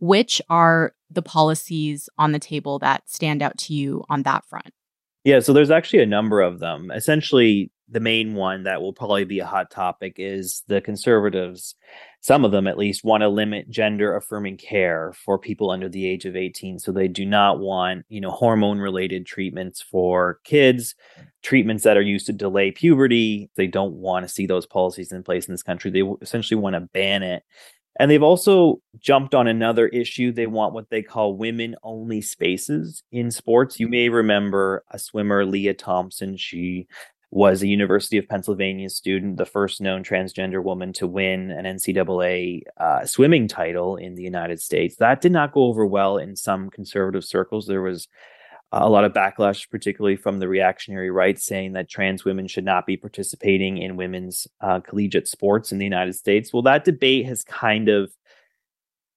which 0.00 0.40
are 0.48 0.94
the 1.10 1.22
policies 1.22 2.08
on 2.18 2.32
the 2.32 2.38
table 2.38 2.78
that 2.78 3.08
stand 3.08 3.42
out 3.42 3.58
to 3.58 3.74
you 3.74 4.04
on 4.08 4.22
that 4.22 4.44
front? 4.46 4.72
Yeah, 5.24 5.40
so 5.40 5.52
there's 5.52 5.70
actually 5.70 6.02
a 6.02 6.06
number 6.06 6.40
of 6.40 6.58
them. 6.58 6.90
Essentially, 6.94 7.70
the 7.88 8.00
main 8.00 8.34
one 8.34 8.64
that 8.64 8.80
will 8.80 8.92
probably 8.92 9.24
be 9.24 9.40
a 9.40 9.46
hot 9.46 9.70
topic 9.70 10.14
is 10.16 10.62
the 10.68 10.80
conservatives, 10.80 11.74
some 12.20 12.44
of 12.44 12.50
them 12.50 12.66
at 12.66 12.78
least, 12.78 13.04
want 13.04 13.20
to 13.20 13.28
limit 13.28 13.68
gender 13.68 14.16
affirming 14.16 14.56
care 14.56 15.12
for 15.24 15.38
people 15.38 15.70
under 15.70 15.88
the 15.88 16.06
age 16.06 16.24
of 16.24 16.34
18. 16.34 16.78
So 16.78 16.92
they 16.92 17.08
do 17.08 17.26
not 17.26 17.58
want, 17.58 18.06
you 18.08 18.20
know, 18.20 18.30
hormone 18.30 18.78
related 18.78 19.26
treatments 19.26 19.82
for 19.82 20.40
kids, 20.44 20.94
treatments 21.42 21.84
that 21.84 21.98
are 21.98 22.02
used 22.02 22.26
to 22.26 22.32
delay 22.32 22.70
puberty. 22.70 23.50
They 23.56 23.66
don't 23.66 23.94
want 23.94 24.24
to 24.24 24.32
see 24.32 24.46
those 24.46 24.66
policies 24.66 25.12
in 25.12 25.22
place 25.22 25.46
in 25.46 25.52
this 25.52 25.62
country. 25.62 25.90
They 25.90 26.02
essentially 26.22 26.58
want 26.58 26.74
to 26.74 26.80
ban 26.80 27.22
it. 27.22 27.42
And 27.96 28.10
they've 28.10 28.22
also 28.22 28.80
jumped 28.98 29.36
on 29.36 29.46
another 29.46 29.86
issue. 29.86 30.32
They 30.32 30.48
want 30.48 30.74
what 30.74 30.90
they 30.90 31.02
call 31.02 31.36
women 31.36 31.76
only 31.84 32.22
spaces 32.22 33.04
in 33.12 33.30
sports. 33.30 33.78
You 33.78 33.86
may 33.86 34.08
remember 34.08 34.82
a 34.90 34.98
swimmer, 34.98 35.44
Lia 35.44 35.74
Thomas. 35.74 36.20
She 36.36 36.88
was 37.34 37.62
a 37.62 37.66
University 37.66 38.16
of 38.16 38.28
Pennsylvania 38.28 38.88
student, 38.88 39.38
the 39.38 39.44
first 39.44 39.80
known 39.80 40.04
transgender 40.04 40.62
woman 40.62 40.92
to 40.92 41.04
win 41.04 41.50
an 41.50 41.64
NCAA 41.64 42.62
uh, 42.76 43.04
swimming 43.04 43.48
title 43.48 43.96
in 43.96 44.14
the 44.14 44.22
United 44.22 44.62
States. 44.62 44.94
That 44.96 45.20
did 45.20 45.32
not 45.32 45.50
go 45.50 45.64
over 45.64 45.84
well 45.84 46.16
in 46.16 46.36
some 46.36 46.70
conservative 46.70 47.24
circles. 47.24 47.66
There 47.66 47.82
was 47.82 48.06
a 48.70 48.88
lot 48.88 49.04
of 49.04 49.12
backlash, 49.12 49.68
particularly 49.68 50.14
from 50.14 50.38
the 50.38 50.46
reactionary 50.46 51.10
right, 51.10 51.36
saying 51.36 51.72
that 51.72 51.88
trans 51.88 52.24
women 52.24 52.46
should 52.46 52.64
not 52.64 52.86
be 52.86 52.96
participating 52.96 53.78
in 53.78 53.96
women's 53.96 54.46
uh, 54.60 54.78
collegiate 54.78 55.26
sports 55.26 55.72
in 55.72 55.78
the 55.78 55.84
United 55.84 56.14
States. 56.14 56.52
Well, 56.52 56.62
that 56.62 56.84
debate 56.84 57.26
has 57.26 57.42
kind 57.42 57.88
of 57.88 58.12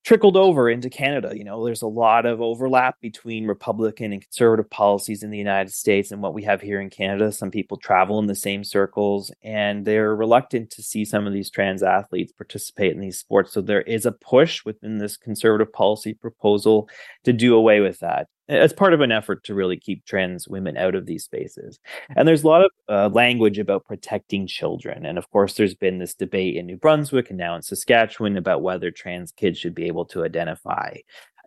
trickled 0.07 0.37
over 0.37 0.69
into 0.69 0.89
Canada. 0.89 1.37
You 1.37 1.43
know, 1.43 1.65
there's 1.65 1.81
a 1.81 1.87
lot 1.87 2.25
of 2.25 2.39
overlap 2.39 2.95
between 3.01 3.45
Republican 3.45 4.13
and 4.13 4.21
conservative 4.21 4.69
policies 4.69 5.21
in 5.21 5.31
the 5.31 5.37
United 5.37 5.73
States 5.73 6.13
and 6.13 6.21
what 6.21 6.33
we 6.33 6.43
have 6.43 6.61
here 6.61 6.79
in 6.79 6.89
Canada. 6.89 7.29
Some 7.29 7.51
people 7.51 7.75
travel 7.75 8.17
in 8.17 8.27
the 8.27 8.33
same 8.33 8.63
circles 8.63 9.33
and 9.43 9.83
they're 9.83 10.15
reluctant 10.15 10.69
to 10.71 10.81
see 10.81 11.03
some 11.03 11.27
of 11.27 11.33
these 11.33 11.49
trans 11.49 11.83
athletes 11.83 12.31
participate 12.31 12.93
in 12.93 13.01
these 13.01 13.19
sports. 13.19 13.51
So 13.51 13.59
there 13.59 13.81
is 13.81 14.05
a 14.05 14.13
push 14.13 14.63
within 14.63 14.97
this 14.97 15.17
conservative 15.17 15.73
policy 15.73 16.13
proposal 16.13 16.87
to 17.25 17.33
do 17.33 17.55
away 17.55 17.81
with 17.81 17.99
that. 17.99 18.27
As 18.49 18.73
part 18.73 18.93
of 18.93 19.01
an 19.01 19.11
effort 19.11 19.43
to 19.45 19.53
really 19.53 19.77
keep 19.77 20.05
trans 20.05 20.47
women 20.47 20.77
out 20.77 20.95
of 20.95 21.05
these 21.05 21.23
spaces. 21.23 21.79
And 22.15 22.27
there's 22.27 22.43
a 22.43 22.47
lot 22.47 22.65
of 22.65 22.71
uh, 22.89 23.09
language 23.13 23.59
about 23.59 23.85
protecting 23.85 24.47
children. 24.47 25.05
And 25.05 25.17
of 25.17 25.29
course, 25.31 25.53
there's 25.53 25.75
been 25.75 25.99
this 25.99 26.13
debate 26.13 26.55
in 26.55 26.65
New 26.65 26.77
Brunswick 26.77 27.29
and 27.29 27.37
now 27.37 27.55
in 27.55 27.61
Saskatchewan 27.61 28.37
about 28.37 28.61
whether 28.61 28.91
trans 28.91 29.31
kids 29.31 29.57
should 29.57 29.75
be 29.75 29.85
able 29.85 30.05
to 30.05 30.23
identify 30.23 30.97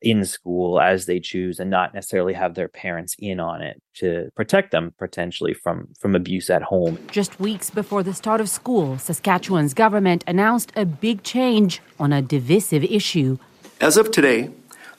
in 0.03 0.25
school 0.25 0.81
as 0.81 1.07
they 1.07 1.21
choose 1.21 1.61
and 1.61 1.71
not 1.71 1.95
necessarily 1.95 2.33
have 2.33 2.55
their 2.55 2.69
parents 2.69 3.15
in 3.19 3.39
on 3.39 3.61
it 3.61 3.83
to 3.95 4.31
protect 4.35 4.71
them 4.71 4.95
potentially 4.99 5.53
from 5.53 5.89
from 5.99 6.15
abuse 6.15 6.49
at 6.49 6.63
home. 6.63 6.99
Just 7.11 7.39
weeks 7.39 7.71
before 7.71 8.03
the 8.03 8.15
start 8.15 8.41
of 8.41 8.49
school, 8.49 8.99
Saskatchewan's 8.99 9.75
government 9.75 10.25
announced 10.27 10.73
a 10.75 10.87
big 10.87 11.23
change 11.23 11.83
on 11.99 12.13
a 12.13 12.23
divisive 12.23 12.85
issue. 12.85 13.39
As 13.81 13.97
of 13.97 14.11
today, 14.11 14.51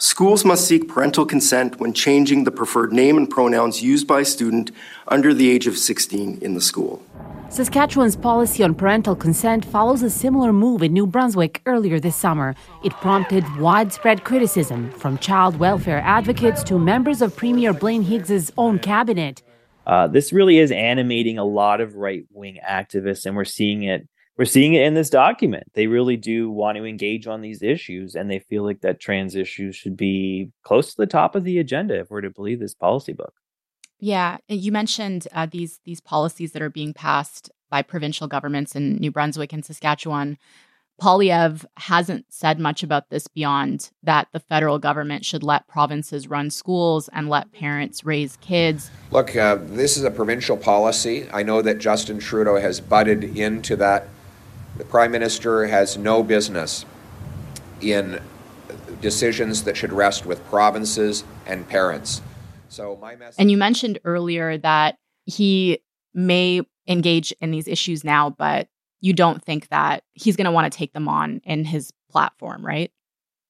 Schools 0.01 0.43
must 0.43 0.65
seek 0.65 0.87
parental 0.87 1.27
consent 1.27 1.79
when 1.79 1.93
changing 1.93 2.43
the 2.43 2.49
preferred 2.49 2.91
name 2.91 3.17
and 3.17 3.29
pronouns 3.29 3.83
used 3.83 4.07
by 4.07 4.21
a 4.21 4.25
student 4.25 4.71
under 5.09 5.31
the 5.31 5.51
age 5.51 5.67
of 5.67 5.77
16 5.77 6.39
in 6.41 6.55
the 6.55 6.59
school. 6.59 7.03
Saskatchewan's 7.49 8.15
policy 8.15 8.63
on 8.63 8.73
parental 8.73 9.15
consent 9.15 9.63
follows 9.63 10.01
a 10.01 10.09
similar 10.09 10.51
move 10.51 10.81
in 10.81 10.91
New 10.91 11.05
Brunswick 11.05 11.61
earlier 11.67 11.99
this 11.99 12.15
summer. 12.15 12.55
It 12.83 12.93
prompted 12.93 13.45
widespread 13.57 14.23
criticism 14.23 14.89
from 14.93 15.19
child 15.19 15.57
welfare 15.59 16.01
advocates 16.03 16.63
to 16.63 16.79
members 16.79 17.21
of 17.21 17.35
Premier 17.35 17.71
Blaine 17.71 18.01
Higgs's 18.01 18.51
own 18.57 18.79
cabinet. 18.79 19.43
Uh, 19.85 20.07
this 20.07 20.33
really 20.33 20.57
is 20.57 20.71
animating 20.71 21.37
a 21.37 21.45
lot 21.45 21.79
of 21.79 21.93
right 21.95 22.25
wing 22.31 22.57
activists, 22.67 23.27
and 23.27 23.35
we're 23.35 23.45
seeing 23.45 23.83
it 23.83 24.07
we're 24.37 24.45
seeing 24.45 24.73
it 24.73 24.83
in 24.83 24.93
this 24.93 25.09
document. 25.09 25.65
They 25.73 25.87
really 25.87 26.17
do 26.17 26.49
want 26.49 26.77
to 26.77 26.85
engage 26.85 27.27
on 27.27 27.41
these 27.41 27.61
issues, 27.61 28.15
and 28.15 28.29
they 28.29 28.39
feel 28.39 28.63
like 28.63 28.81
that 28.81 28.99
trans 28.99 29.35
issues 29.35 29.75
should 29.75 29.97
be 29.97 30.51
close 30.63 30.91
to 30.91 30.97
the 30.97 31.07
top 31.07 31.35
of 31.35 31.43
the 31.43 31.59
agenda 31.59 31.99
if 31.99 32.09
we're 32.09 32.21
to 32.21 32.29
believe 32.29 32.59
this 32.59 32.73
policy 32.73 33.13
book. 33.13 33.33
Yeah, 33.99 34.37
you 34.47 34.71
mentioned 34.71 35.27
uh, 35.31 35.45
these 35.49 35.79
these 35.85 36.01
policies 36.01 36.53
that 36.53 36.61
are 36.61 36.71
being 36.71 36.93
passed 36.93 37.51
by 37.69 37.81
provincial 37.81 38.27
governments 38.27 38.75
in 38.75 38.95
New 38.95 39.11
Brunswick 39.11 39.53
and 39.53 39.63
Saskatchewan. 39.63 40.37
Poilievre 40.99 41.65
hasn't 41.77 42.25
said 42.29 42.59
much 42.59 42.83
about 42.83 43.09
this 43.09 43.27
beyond 43.27 43.89
that 44.03 44.27
the 44.33 44.39
federal 44.39 44.77
government 44.77 45.25
should 45.25 45.41
let 45.41 45.67
provinces 45.67 46.27
run 46.27 46.51
schools 46.51 47.09
and 47.11 47.27
let 47.27 47.51
parents 47.51 48.03
raise 48.03 48.37
kids. 48.37 48.91
Look, 49.09 49.35
uh, 49.35 49.57
this 49.59 49.97
is 49.97 50.03
a 50.03 50.11
provincial 50.11 50.57
policy. 50.57 51.27
I 51.33 51.41
know 51.41 51.63
that 51.63 51.79
Justin 51.79 52.19
Trudeau 52.19 52.57
has 52.57 52.79
butted 52.79 53.23
into 53.35 53.75
that 53.77 54.07
the 54.81 54.87
Prime 54.87 55.11
Minister 55.11 55.67
has 55.67 55.95
no 55.95 56.23
business 56.23 56.87
in 57.81 58.19
decisions 58.99 59.65
that 59.65 59.77
should 59.77 59.93
rest 59.93 60.25
with 60.25 60.43
provinces 60.45 61.23
and 61.45 61.69
parents. 61.69 62.19
So 62.67 62.97
my 62.99 63.15
message 63.15 63.35
And 63.37 63.51
you 63.51 63.57
mentioned 63.57 63.99
earlier 64.05 64.57
that 64.57 64.97
he 65.27 65.83
may 66.15 66.61
engage 66.87 67.31
in 67.33 67.51
these 67.51 67.67
issues 67.67 68.03
now, 68.03 68.31
but 68.31 68.69
you 69.01 69.13
don't 69.13 69.45
think 69.45 69.67
that 69.67 70.01
he's 70.13 70.35
going 70.35 70.45
to 70.45 70.51
want 70.51 70.71
to 70.71 70.75
take 70.75 70.93
them 70.93 71.07
on 71.07 71.41
in 71.43 71.63
his 71.63 71.93
platform, 72.09 72.65
right? 72.65 72.91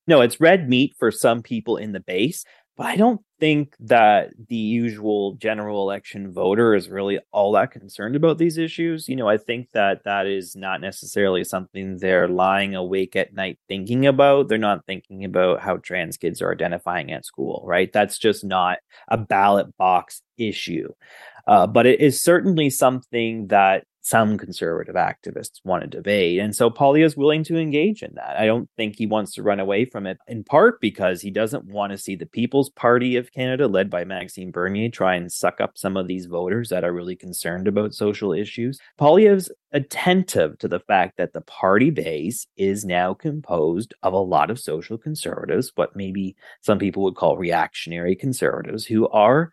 No, 0.07 0.19
it's 0.19 0.41
red 0.41 0.67
meat 0.67 0.95
for 0.99 1.11
some 1.11 1.41
people 1.41 1.77
in 1.77 1.93
the 1.93 2.01
base, 2.01 2.43
but 2.81 2.87
I 2.87 2.95
don't 2.95 3.21
think 3.39 3.75
that 3.81 4.31
the 4.49 4.55
usual 4.55 5.35
general 5.35 5.83
election 5.83 6.33
voter 6.33 6.73
is 6.73 6.89
really 6.89 7.19
all 7.31 7.51
that 7.51 7.69
concerned 7.69 8.15
about 8.15 8.39
these 8.39 8.57
issues. 8.57 9.07
You 9.07 9.15
know, 9.17 9.29
I 9.29 9.37
think 9.37 9.69
that 9.73 10.03
that 10.05 10.25
is 10.25 10.55
not 10.55 10.81
necessarily 10.81 11.43
something 11.43 11.97
they're 11.97 12.27
lying 12.27 12.73
awake 12.73 13.15
at 13.15 13.35
night 13.35 13.59
thinking 13.67 14.07
about. 14.07 14.47
They're 14.47 14.57
not 14.57 14.87
thinking 14.87 15.23
about 15.23 15.59
how 15.61 15.77
trans 15.77 16.17
kids 16.17 16.41
are 16.41 16.51
identifying 16.51 17.11
at 17.11 17.23
school, 17.23 17.61
right? 17.67 17.93
That's 17.93 18.17
just 18.17 18.43
not 18.43 18.79
a 19.09 19.17
ballot 19.17 19.77
box 19.77 20.23
issue. 20.39 20.91
Uh, 21.45 21.67
but 21.67 21.85
it 21.85 21.99
is 22.01 22.19
certainly 22.19 22.71
something 22.71 23.45
that 23.49 23.83
some 24.01 24.37
conservative 24.37 24.95
activists 24.95 25.61
want 25.63 25.83
to 25.83 25.87
debate. 25.87 26.39
And 26.39 26.55
so 26.55 26.69
Paulie 26.69 27.05
is 27.05 27.15
willing 27.15 27.43
to 27.45 27.57
engage 27.57 28.01
in 28.01 28.15
that. 28.15 28.37
I 28.37 28.45
don't 28.45 28.69
think 28.75 28.95
he 28.95 29.05
wants 29.05 29.33
to 29.33 29.43
run 29.43 29.59
away 29.59 29.85
from 29.85 30.07
it, 30.07 30.17
in 30.27 30.43
part 30.43 30.81
because 30.81 31.21
he 31.21 31.29
doesn't 31.29 31.65
want 31.65 31.91
to 31.91 31.97
see 31.97 32.15
the 32.15 32.25
People's 32.25 32.69
Party 32.69 33.15
of 33.15 33.31
Canada, 33.31 33.67
led 33.67 33.89
by 33.89 34.03
Maxime 34.03 34.51
Bernier, 34.51 34.89
try 34.89 35.15
and 35.15 35.31
suck 35.31 35.61
up 35.61 35.77
some 35.77 35.97
of 35.97 36.07
these 36.07 36.25
voters 36.25 36.69
that 36.69 36.83
are 36.83 36.93
really 36.93 37.15
concerned 37.15 37.67
about 37.67 37.93
social 37.93 38.33
issues. 38.33 38.79
Poilievre's 38.99 39.51
attentive 39.71 40.57
to 40.57 40.67
the 40.67 40.79
fact 40.79 41.17
that 41.17 41.33
the 41.33 41.41
party 41.41 41.89
base 41.89 42.47
is 42.57 42.83
now 42.83 43.13
composed 43.13 43.93
of 44.03 44.13
a 44.13 44.17
lot 44.17 44.49
of 44.49 44.59
social 44.59 44.97
conservatives, 44.97 45.71
what 45.75 45.95
maybe 45.95 46.35
some 46.61 46.79
people 46.79 47.03
would 47.03 47.15
call 47.15 47.37
reactionary 47.37 48.15
conservatives, 48.15 48.85
who 48.85 49.07
are 49.09 49.51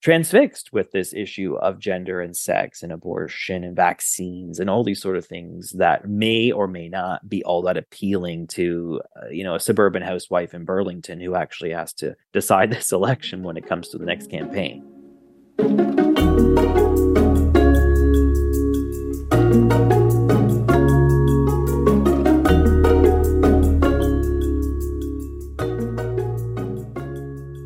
transfixed 0.00 0.72
with 0.72 0.90
this 0.92 1.12
issue 1.12 1.56
of 1.56 1.78
gender 1.78 2.20
and 2.20 2.36
sex 2.36 2.82
and 2.82 2.90
abortion 2.92 3.64
and 3.64 3.76
vaccines 3.76 4.58
and 4.58 4.70
all 4.70 4.82
these 4.82 5.00
sort 5.00 5.16
of 5.16 5.26
things 5.26 5.72
that 5.72 6.08
may 6.08 6.50
or 6.50 6.66
may 6.66 6.88
not 6.88 7.28
be 7.28 7.44
all 7.44 7.62
that 7.62 7.76
appealing 7.76 8.46
to 8.46 9.00
uh, 9.16 9.28
you 9.28 9.44
know 9.44 9.54
a 9.54 9.60
suburban 9.60 10.02
housewife 10.02 10.54
in 10.54 10.64
Burlington 10.64 11.20
who 11.20 11.34
actually 11.34 11.70
has 11.70 11.92
to 11.92 12.16
decide 12.32 12.70
this 12.70 12.92
election 13.00 13.42
when 13.42 13.56
it 13.56 13.66
comes 13.66 13.88
to 13.88 13.98
the 13.98 14.06
next 14.06 14.30
campaign. 14.30 14.86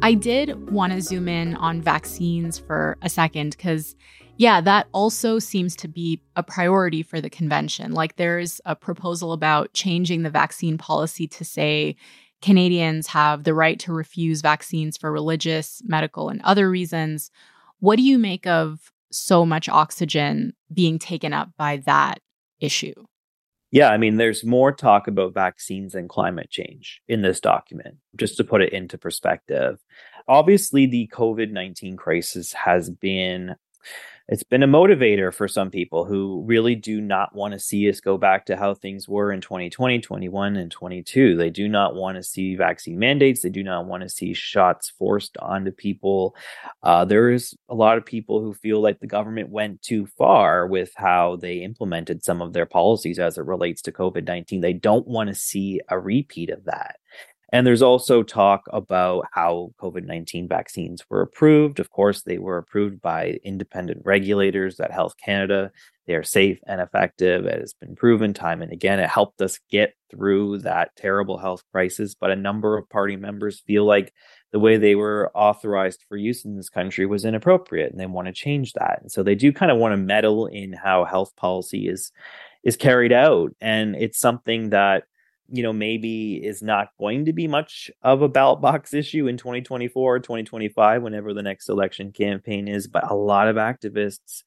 I 0.05 0.12
did 0.12 0.71
want 0.71 0.93
to 0.93 1.01
zoom 1.01 1.29
in 1.29 1.55
on 1.55 1.81
vaccines 1.81 2.59
for 2.59 2.99
a 3.01 3.09
second 3.09 3.57
because, 3.57 3.97
yeah, 4.37 4.61
that 4.61 4.87
also 4.93 5.38
seems 5.38 5.75
to 5.77 5.88
be 5.88 6.21
a 6.37 6.43
priority 6.43 7.03
for 7.03 7.23
the 7.23 7.31
convention. 7.31 7.93
Like, 7.93 8.17
there's 8.17 8.61
a 8.67 8.77
proposal 8.77 9.33
about 9.33 9.73
changing 9.73 10.23
the 10.23 10.29
vaccine 10.29 10.77
policy 10.77 11.27
to 11.29 11.43
say 11.43 11.97
Canadians 12.43 13.07
have 13.07 13.45
the 13.45 13.55
right 13.55 13.79
to 13.79 13.95
refuse 13.95 14.43
vaccines 14.43 14.99
for 14.99 15.11
religious, 15.11 15.81
medical, 15.87 16.29
and 16.29 16.43
other 16.43 16.69
reasons. 16.69 17.31
What 17.79 17.97
do 17.97 18.03
you 18.03 18.19
make 18.19 18.47
of 18.47 18.93
so 19.11 19.47
much 19.47 19.71
oxygen 19.71 20.53
being 20.71 20.99
taken 20.99 21.33
up 21.33 21.49
by 21.57 21.79
that 21.87 22.21
issue? 22.61 22.93
Yeah, 23.74 23.90
I 23.90 23.96
mean, 23.96 24.18
there's 24.18 24.44
more 24.44 24.70
talk 24.70 25.08
about 25.08 25.34
vaccines 25.34 25.96
and 25.96 26.08
climate 26.08 26.48
change 26.48 27.02
in 27.08 27.22
this 27.22 27.40
document, 27.40 27.96
just 28.14 28.37
to 28.37 28.44
put 28.44 28.62
it 28.62 28.72
into 28.72 28.96
perspective. 28.96 29.80
Obviously, 30.28 30.87
the 30.87 31.10
COVID 31.12 31.50
19 31.50 31.96
crisis 31.96 32.52
has 32.52 32.88
been 32.88 33.56
it's 34.27 34.42
been 34.42 34.62
a 34.62 34.68
motivator 34.68 35.35
for 35.35 35.47
some 35.47 35.70
people 35.70 36.07
who 36.07 36.42
really 36.47 36.75
do 36.75 36.99
not 36.99 37.35
want 37.35 37.53
to 37.53 37.59
see 37.59 37.90
us 37.90 38.01
go 38.01 38.16
back 38.16 38.47
to 38.47 38.57
how 38.57 38.73
things 38.73 39.07
were 39.07 39.31
in 39.31 39.42
2020, 39.42 40.01
21, 40.01 40.57
and 40.57 40.70
22. 40.70 41.37
They 41.37 41.51
do 41.51 41.68
not 41.68 41.94
want 41.94 42.16
to 42.16 42.23
see 42.23 42.57
vaccine 42.57 42.99
mandates. 42.99 43.42
They 43.42 43.51
do 43.51 43.62
not 43.62 43.85
want 43.85 44.03
to 44.03 44.09
see 44.09 44.33
shots 44.33 44.90
forced 44.99 45.37
onto 45.38 45.73
people. 45.73 46.35
Uh, 46.83 47.05
there's 47.05 47.55
a 47.68 47.75
lot 47.75 47.99
of 47.99 48.07
people 48.07 48.40
who 48.40 48.55
feel 48.55 48.81
like 48.81 48.99
the 49.01 49.07
government 49.07 49.51
went 49.51 49.83
too 49.83 50.07
far 50.07 50.66
with 50.66 50.92
how 50.97 51.37
they 51.37 51.59
implemented 51.59 52.25
some 52.25 52.40
of 52.40 52.55
their 52.55 52.66
policies 52.66 53.18
as 53.18 53.37
it 53.37 53.44
relates 53.44 53.83
to 53.83 53.92
COVID 53.92 54.27
19. 54.27 54.62
They 54.62 54.73
don't 54.73 55.07
want 55.07 55.29
to 55.29 55.35
see 55.35 55.83
a 55.90 55.99
repeat 55.99 56.49
of 56.49 56.64
that. 56.64 56.97
And 57.55 57.64
there's 57.64 57.83
also 57.83 58.25
talk 58.25 58.64
about 58.73 59.27
how 59.31 59.71
COVID 59.81 60.07
19 60.07 60.49
vaccines 60.49 61.05
were 61.09 61.21
approved. 61.21 61.79
Of 61.79 61.88
course, 61.88 62.23
they 62.23 62.38
were 62.38 62.59
approved 62.59 63.01
by 63.01 63.38
independent 63.45 64.03
regulators 64.05 64.81
at 64.81 64.90
Health 64.90 65.14
Canada. 65.25 65.71
They 66.09 66.14
are 66.14 66.25
safe 66.25 66.59
and 66.67 66.81
effective. 66.81 67.47
It 67.47 67.61
has 67.61 67.73
been 67.73 67.95
proven 67.95 68.35
time 68.35 68.61
and 68.61 68.73
again. 68.73 68.99
It 68.99 69.09
helped 69.09 69.40
us 69.40 69.61
get 69.71 69.95
through 70.11 70.59
that 70.62 70.97
terrible 70.97 71.38
health 71.38 71.62
crisis. 71.71 72.17
But 72.17 72.33
a 72.33 72.37
number 72.37 72.77
of 72.77 72.90
party 72.90 73.14
members 73.14 73.61
feel 73.61 73.85
like 73.85 74.12
the 74.51 74.59
way 74.59 74.77
they 74.77 74.97
were 74.97 75.31
authorized 75.33 76.03
for 76.09 76.17
use 76.17 76.45
in 76.45 76.57
this 76.57 76.69
country 76.69 77.07
was 77.07 77.25
inappropriate 77.25 77.93
and 77.93 78.01
they 78.01 78.07
want 78.07 78.27
to 78.27 78.33
change 78.33 78.73
that. 78.73 78.99
And 79.01 79.12
so 79.12 79.23
they 79.23 79.37
do 79.37 79.53
kind 79.53 79.71
of 79.71 79.79
want 79.79 79.93
to 79.93 79.97
meddle 79.97 80.47
in 80.47 80.73
how 80.73 81.05
health 81.05 81.37
policy 81.37 81.87
is 81.87 82.11
is 82.64 82.77
carried 82.77 83.12
out. 83.12 83.53
And 83.61 83.95
it's 83.95 84.19
something 84.19 84.71
that 84.71 85.05
you 85.50 85.62
know, 85.62 85.72
maybe 85.72 86.35
is 86.35 86.62
not 86.62 86.88
going 86.98 87.26
to 87.26 87.33
be 87.33 87.46
much 87.46 87.90
of 88.02 88.22
a 88.22 88.28
ballot 88.28 88.61
box 88.61 88.94
issue 88.94 89.26
in 89.26 89.37
2024 89.37 90.16
or 90.16 90.18
2025, 90.18 91.02
whenever 91.02 91.35
the 91.35 91.42
next 91.42 91.68
election 91.68 92.12
campaign 92.12 92.68
is. 92.68 92.87
But 92.87 93.11
a 93.11 93.14
lot 93.14 93.48
of 93.48 93.57
activists, 93.57 94.42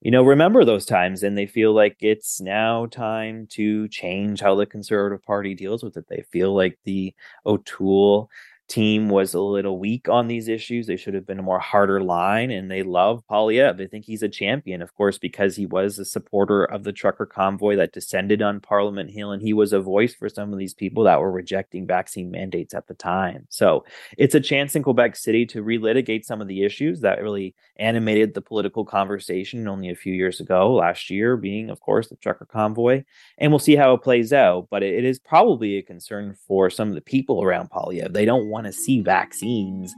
you 0.00 0.10
know, 0.10 0.22
remember 0.22 0.64
those 0.64 0.86
times 0.86 1.22
and 1.22 1.36
they 1.36 1.46
feel 1.46 1.72
like 1.72 1.96
it's 2.00 2.40
now 2.40 2.86
time 2.86 3.46
to 3.52 3.88
change 3.88 4.40
how 4.40 4.54
the 4.54 4.66
Conservative 4.66 5.22
Party 5.24 5.54
deals 5.54 5.82
with 5.82 5.96
it. 5.96 6.06
They 6.08 6.24
feel 6.32 6.54
like 6.54 6.78
the 6.84 7.14
O'Toole 7.46 8.28
team 8.68 9.08
was 9.08 9.34
a 9.34 9.40
little 9.40 9.78
weak 9.78 10.08
on 10.08 10.28
these 10.28 10.48
issues. 10.48 10.86
They 10.86 10.96
should 10.96 11.14
have 11.14 11.26
been 11.26 11.38
a 11.38 11.42
more 11.42 11.58
harder 11.58 12.02
line, 12.02 12.50
and 12.50 12.70
they 12.70 12.82
love 12.82 13.22
Poilievre. 13.30 13.76
They 13.76 13.86
think 13.86 14.04
he's 14.04 14.22
a 14.22 14.28
champion, 14.28 14.80
of 14.80 14.94
course, 14.94 15.18
because 15.18 15.56
he 15.56 15.66
was 15.66 15.98
a 15.98 16.04
supporter 16.04 16.64
of 16.64 16.84
the 16.84 16.92
trucker 16.92 17.26
convoy 17.26 17.76
that 17.76 17.92
descended 17.92 18.40
on 18.40 18.60
Parliament 18.60 19.10
Hill, 19.10 19.32
and 19.32 19.42
he 19.42 19.52
was 19.52 19.72
a 19.72 19.80
voice 19.80 20.14
for 20.14 20.28
some 20.28 20.52
of 20.52 20.58
these 20.58 20.74
people 20.74 21.04
that 21.04 21.20
were 21.20 21.30
rejecting 21.30 21.86
vaccine 21.86 22.30
mandates 22.30 22.74
at 22.74 22.86
the 22.86 22.94
time. 22.94 23.46
So 23.50 23.84
it's 24.16 24.34
a 24.34 24.40
chance 24.40 24.74
in 24.74 24.82
Quebec 24.82 25.16
City 25.16 25.44
to 25.46 25.62
relitigate 25.62 26.24
some 26.24 26.40
of 26.40 26.48
the 26.48 26.64
issues 26.64 27.00
that 27.00 27.22
really 27.22 27.54
animated 27.76 28.34
the 28.34 28.40
political 28.40 28.84
conversation 28.84 29.66
only 29.68 29.90
a 29.90 29.96
few 29.96 30.14
years 30.14 30.40
ago, 30.40 30.72
last 30.72 31.10
year 31.10 31.36
being, 31.36 31.68
of 31.68 31.80
course, 31.80 32.08
the 32.08 32.16
trucker 32.16 32.46
convoy. 32.46 33.02
And 33.38 33.50
we'll 33.50 33.58
see 33.58 33.76
how 33.76 33.94
it 33.94 34.02
plays 34.02 34.32
out. 34.32 34.68
But 34.70 34.82
it 34.82 35.04
is 35.04 35.18
probably 35.18 35.76
a 35.76 35.82
concern 35.82 36.36
for 36.46 36.70
some 36.70 36.88
of 36.88 36.94
the 36.94 37.00
people 37.00 37.42
around 37.42 37.70
Poilievre. 37.70 38.12
They 38.12 38.24
don't 38.24 38.48
want 38.52 38.66
to 38.66 38.72
see 38.72 39.00
vaccines 39.00 39.94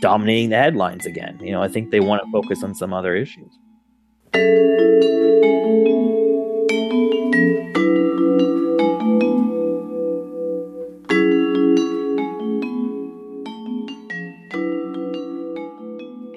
dominating 0.00 0.50
the 0.50 0.56
headlines 0.56 1.06
again. 1.06 1.38
You 1.40 1.52
know, 1.52 1.62
I 1.62 1.68
think 1.68 1.90
they 1.90 2.00
want 2.00 2.22
to 2.24 2.30
focus 2.32 2.64
on 2.64 2.74
some 2.74 2.92
other 2.92 3.14
issues. 3.14 3.52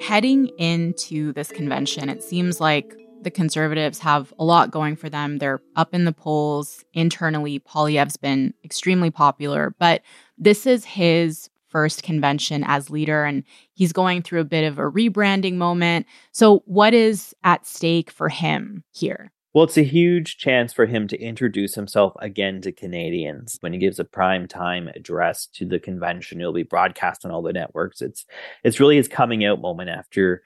Heading 0.02 0.48
into 0.58 1.32
this 1.34 1.50
convention, 1.50 2.10
it 2.10 2.24
seems 2.24 2.60
like 2.60 2.96
the 3.22 3.32
conservatives 3.32 4.00
have 4.00 4.34
a 4.40 4.44
lot 4.44 4.72
going 4.72 4.96
for 4.96 5.10
them. 5.10 5.38
They're 5.38 5.62
up 5.76 5.94
in 5.94 6.06
the 6.06 6.12
polls 6.12 6.84
internally. 6.94 7.60
Poilievre's 7.60 8.18
been 8.18 8.54
extremely 8.64 9.12
popular, 9.12 9.76
but 9.78 10.02
this 10.40 10.66
is 10.66 10.86
his 10.86 11.50
first 11.68 12.02
convention 12.02 12.64
as 12.66 12.90
leader, 12.90 13.24
and 13.24 13.44
he's 13.74 13.94
going 13.94 14.22
through 14.22 14.42
a 14.42 14.46
bit 14.46 14.64
of 14.64 14.80
a 14.80 14.84
rebranding 14.84 15.56
moment. 15.56 16.06
So, 16.32 16.64
what 16.66 16.94
is 16.94 17.36
at 17.44 17.66
stake 17.68 18.10
for 18.10 18.30
him 18.30 18.84
here? 18.92 19.32
Well, 19.54 19.64
it's 19.64 19.78
a 19.78 19.84
huge 19.84 20.38
chance 20.38 20.74
for 20.74 20.86
him 20.86 21.08
to 21.08 21.20
introduce 21.20 21.74
himself 21.74 22.14
again 22.20 22.62
to 22.62 22.72
Canadians 22.72 23.58
when 23.62 23.74
he 23.74 23.80
gives 23.80 24.00
a 24.00 24.04
prime 24.04 24.48
time 24.48 24.88
address 24.90 25.48
to 25.54 25.66
the 25.66 25.80
convention. 25.80 26.40
It'll 26.40 26.54
be 26.54 26.64
broadcast 26.64 27.26
on 27.26 27.32
all 27.32 27.42
the 27.42 27.54
networks. 27.54 28.02
It's 28.02 28.26
it's 28.64 28.80
really 28.80 28.98
his 28.98 29.08
coming 29.08 29.46
out 29.46 29.62
moment 29.62 29.90
after 29.90 30.44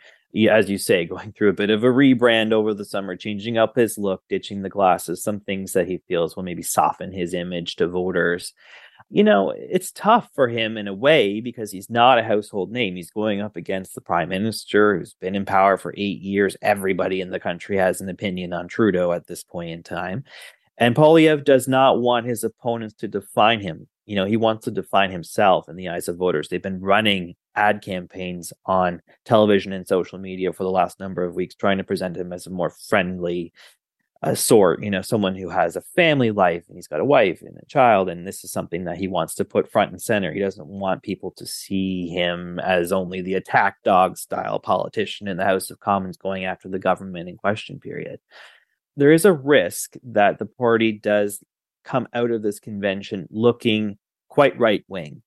as 0.49 0.67
you 0.69 0.79
say, 0.79 1.05
going 1.05 1.31
through 1.31 1.49
a 1.49 1.53
bit 1.53 1.69
of 1.69 1.83
a 1.83 1.87
rebrand 1.87 2.53
over 2.53 2.73
the 2.73 2.85
summer, 2.85 3.15
changing 3.15 3.57
up 3.57 3.75
his 3.75 3.99
look, 3.99 4.23
ditching 4.29 4.63
the 4.63 4.69
glasses, 4.69 5.23
some 5.23 5.39
things 5.39 5.73
that 5.73 5.87
he 5.87 6.01
feels 6.07 6.35
will 6.35 6.43
maybe 6.43 6.63
soften 6.63 7.11
his 7.11 7.33
image 7.35 7.75
to 7.75 7.87
voters 7.87 8.53
you 9.09 9.23
know, 9.23 9.53
it's 9.55 9.91
tough 9.91 10.29
for 10.33 10.47
him 10.47 10.77
in 10.77 10.87
a 10.87 10.93
way 10.93 11.41
because 11.41 11.71
he's 11.71 11.89
not 11.89 12.17
a 12.17 12.23
household 12.23 12.71
name. 12.71 12.95
He's 12.95 13.11
going 13.11 13.41
up 13.41 13.55
against 13.55 13.95
the 13.95 14.01
prime 14.01 14.29
minister 14.29 14.97
who's 14.97 15.15
been 15.15 15.35
in 15.35 15.45
power 15.45 15.77
for 15.77 15.93
eight 15.97 16.21
years. 16.21 16.57
Everybody 16.61 17.21
in 17.21 17.29
the 17.29 17.39
country 17.39 17.77
has 17.77 18.01
an 18.01 18.09
opinion 18.09 18.53
on 18.53 18.67
Trudeau 18.67 19.11
at 19.11 19.27
this 19.27 19.43
point 19.43 19.71
in 19.71 19.83
time. 19.83 20.23
And 20.77 20.95
Poilievre 20.95 21.43
does 21.45 21.67
not 21.67 22.01
want 22.01 22.25
his 22.25 22.43
opponents 22.43 22.95
to 22.95 23.07
define 23.07 23.61
him. 23.61 23.87
You 24.05 24.15
know, 24.15 24.25
he 24.25 24.37
wants 24.37 24.65
to 24.65 24.71
define 24.71 25.11
himself 25.11 25.69
in 25.69 25.75
the 25.75 25.89
eyes 25.89 26.07
of 26.07 26.17
voters. 26.17 26.49
They've 26.49 26.61
been 26.61 26.81
running 26.81 27.35
ad 27.55 27.81
campaigns 27.81 28.51
on 28.65 29.01
television 29.25 29.71
and 29.71 29.87
social 29.87 30.17
media 30.17 30.51
for 30.51 30.63
the 30.63 30.71
last 30.71 30.99
number 30.99 31.23
of 31.23 31.35
weeks, 31.35 31.55
trying 31.55 31.77
to 31.77 31.83
present 31.83 32.17
him 32.17 32.33
as 32.33 32.47
a 32.47 32.49
more 32.49 32.71
friendly, 32.89 33.53
a 34.23 34.35
sort, 34.37 34.81
you 34.81 34.89
know, 34.89 35.01
someone 35.01 35.35
who 35.35 35.49
has 35.49 35.75
a 35.75 35.81
family 35.81 36.31
life 36.31 36.63
and 36.67 36.77
he's 36.77 36.87
got 36.87 37.01
a 37.01 37.05
wife 37.05 37.41
and 37.41 37.57
a 37.57 37.65
child, 37.65 38.09
and 38.09 38.25
this 38.25 38.43
is 38.43 38.51
something 38.51 38.85
that 38.85 38.97
he 38.97 39.07
wants 39.07 39.35
to 39.35 39.43
put 39.45 39.69
front 39.69 39.91
and 39.91 40.01
center. 40.01 40.31
He 40.31 40.39
doesn't 40.39 40.67
want 40.67 41.03
people 41.03 41.31
to 41.31 41.45
see 41.45 42.07
him 42.07 42.57
as 42.59 42.93
only 42.93 43.21
the 43.21 43.33
attack 43.33 43.83
dog 43.83 44.17
style 44.17 44.59
politician 44.59 45.27
in 45.27 45.35
the 45.35 45.43
House 45.43 45.69
of 45.69 45.81
Commons 45.81 46.15
going 46.15 46.45
after 46.45 46.69
the 46.69 46.79
government 46.79 47.27
in 47.27 47.35
question 47.35 47.79
period. 47.79 48.21
There 48.95 49.11
is 49.11 49.25
a 49.25 49.33
risk 49.33 49.95
that 50.03 50.39
the 50.39 50.45
party 50.45 50.91
does 50.93 51.43
come 51.83 52.07
out 52.13 52.31
of 52.31 52.43
this 52.43 52.59
convention 52.61 53.27
looking 53.29 53.97
quite 54.29 54.57
right 54.57 54.85
wing. 54.87 55.22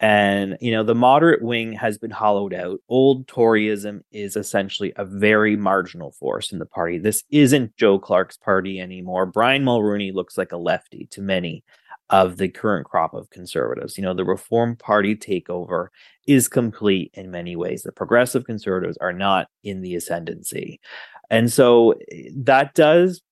And, 0.00 0.58
you 0.60 0.72
know, 0.72 0.82
the 0.82 0.94
moderate 0.94 1.42
wing 1.42 1.72
has 1.74 1.98
been 1.98 2.10
hollowed 2.10 2.52
out. 2.52 2.80
Old 2.88 3.26
Toryism 3.26 4.00
is 4.12 4.36
essentially 4.36 4.92
a 4.96 5.04
very 5.04 5.56
marginal 5.56 6.12
force 6.12 6.52
in 6.52 6.58
the 6.58 6.66
party. 6.66 6.98
This 6.98 7.22
isn't 7.30 7.76
Joe 7.76 7.98
Clark's 7.98 8.36
party 8.36 8.80
anymore. 8.80 9.24
Brian 9.24 9.64
Mulroney 9.64 10.12
looks 10.12 10.36
like 10.36 10.52
a 10.52 10.56
lefty 10.56 11.06
to 11.12 11.22
many 11.22 11.64
of 12.10 12.36
the 12.36 12.48
current 12.48 12.86
crop 12.86 13.14
of 13.14 13.30
conservatives. 13.30 13.96
You 13.96 14.04
know, 14.04 14.14
the 14.14 14.24
Reform 14.24 14.76
Party 14.76 15.16
takeover 15.16 15.88
is 16.26 16.48
complete 16.48 17.10
in 17.14 17.30
many 17.30 17.56
ways. 17.56 17.82
The 17.82 17.92
progressive 17.92 18.44
conservatives 18.44 18.98
are 18.98 19.12
not 19.12 19.48
in 19.62 19.80
the 19.80 19.94
ascendancy. 19.94 20.80
And 21.30 21.50
so 21.50 21.92
eh, 22.12 22.28
that 22.36 22.74
does 22.74 23.22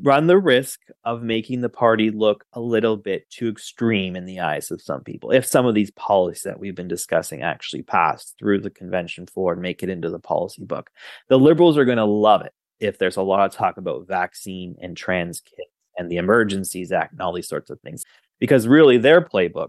run 0.00 0.26
the 0.26 0.38
risk 0.38 0.80
of 1.04 1.22
making 1.22 1.60
the 1.60 1.68
party 1.68 2.10
look 2.10 2.44
a 2.54 2.60
little 2.60 2.96
bit 2.96 3.28
too 3.30 3.48
extreme 3.48 4.16
in 4.16 4.24
the 4.24 4.40
eyes 4.40 4.70
of 4.70 4.80
some 4.80 5.02
people 5.02 5.30
if 5.30 5.44
some 5.44 5.66
of 5.66 5.74
these 5.74 5.90
policies 5.92 6.42
that 6.42 6.58
we've 6.58 6.74
been 6.74 6.88
discussing 6.88 7.42
actually 7.42 7.82
pass 7.82 8.34
through 8.38 8.58
the 8.58 8.70
convention 8.70 9.26
floor 9.26 9.52
and 9.52 9.60
make 9.60 9.82
it 9.82 9.90
into 9.90 10.08
the 10.08 10.18
policy 10.18 10.64
book. 10.64 10.88
The 11.28 11.38
liberals 11.38 11.76
are 11.76 11.84
going 11.84 11.98
to 11.98 12.04
love 12.04 12.42
it 12.42 12.52
if 12.80 12.98
there's 12.98 13.16
a 13.16 13.22
lot 13.22 13.44
of 13.44 13.52
talk 13.54 13.76
about 13.76 14.06
vaccine 14.08 14.76
and 14.80 14.96
trans 14.96 15.40
kids 15.40 15.68
and 15.98 16.10
the 16.10 16.16
Emergencies 16.16 16.90
Act 16.90 17.12
and 17.12 17.20
all 17.20 17.34
these 17.34 17.48
sorts 17.48 17.70
of 17.70 17.78
things, 17.80 18.04
because 18.40 18.66
really 18.66 18.96
their 18.96 19.20
playbook 19.20 19.68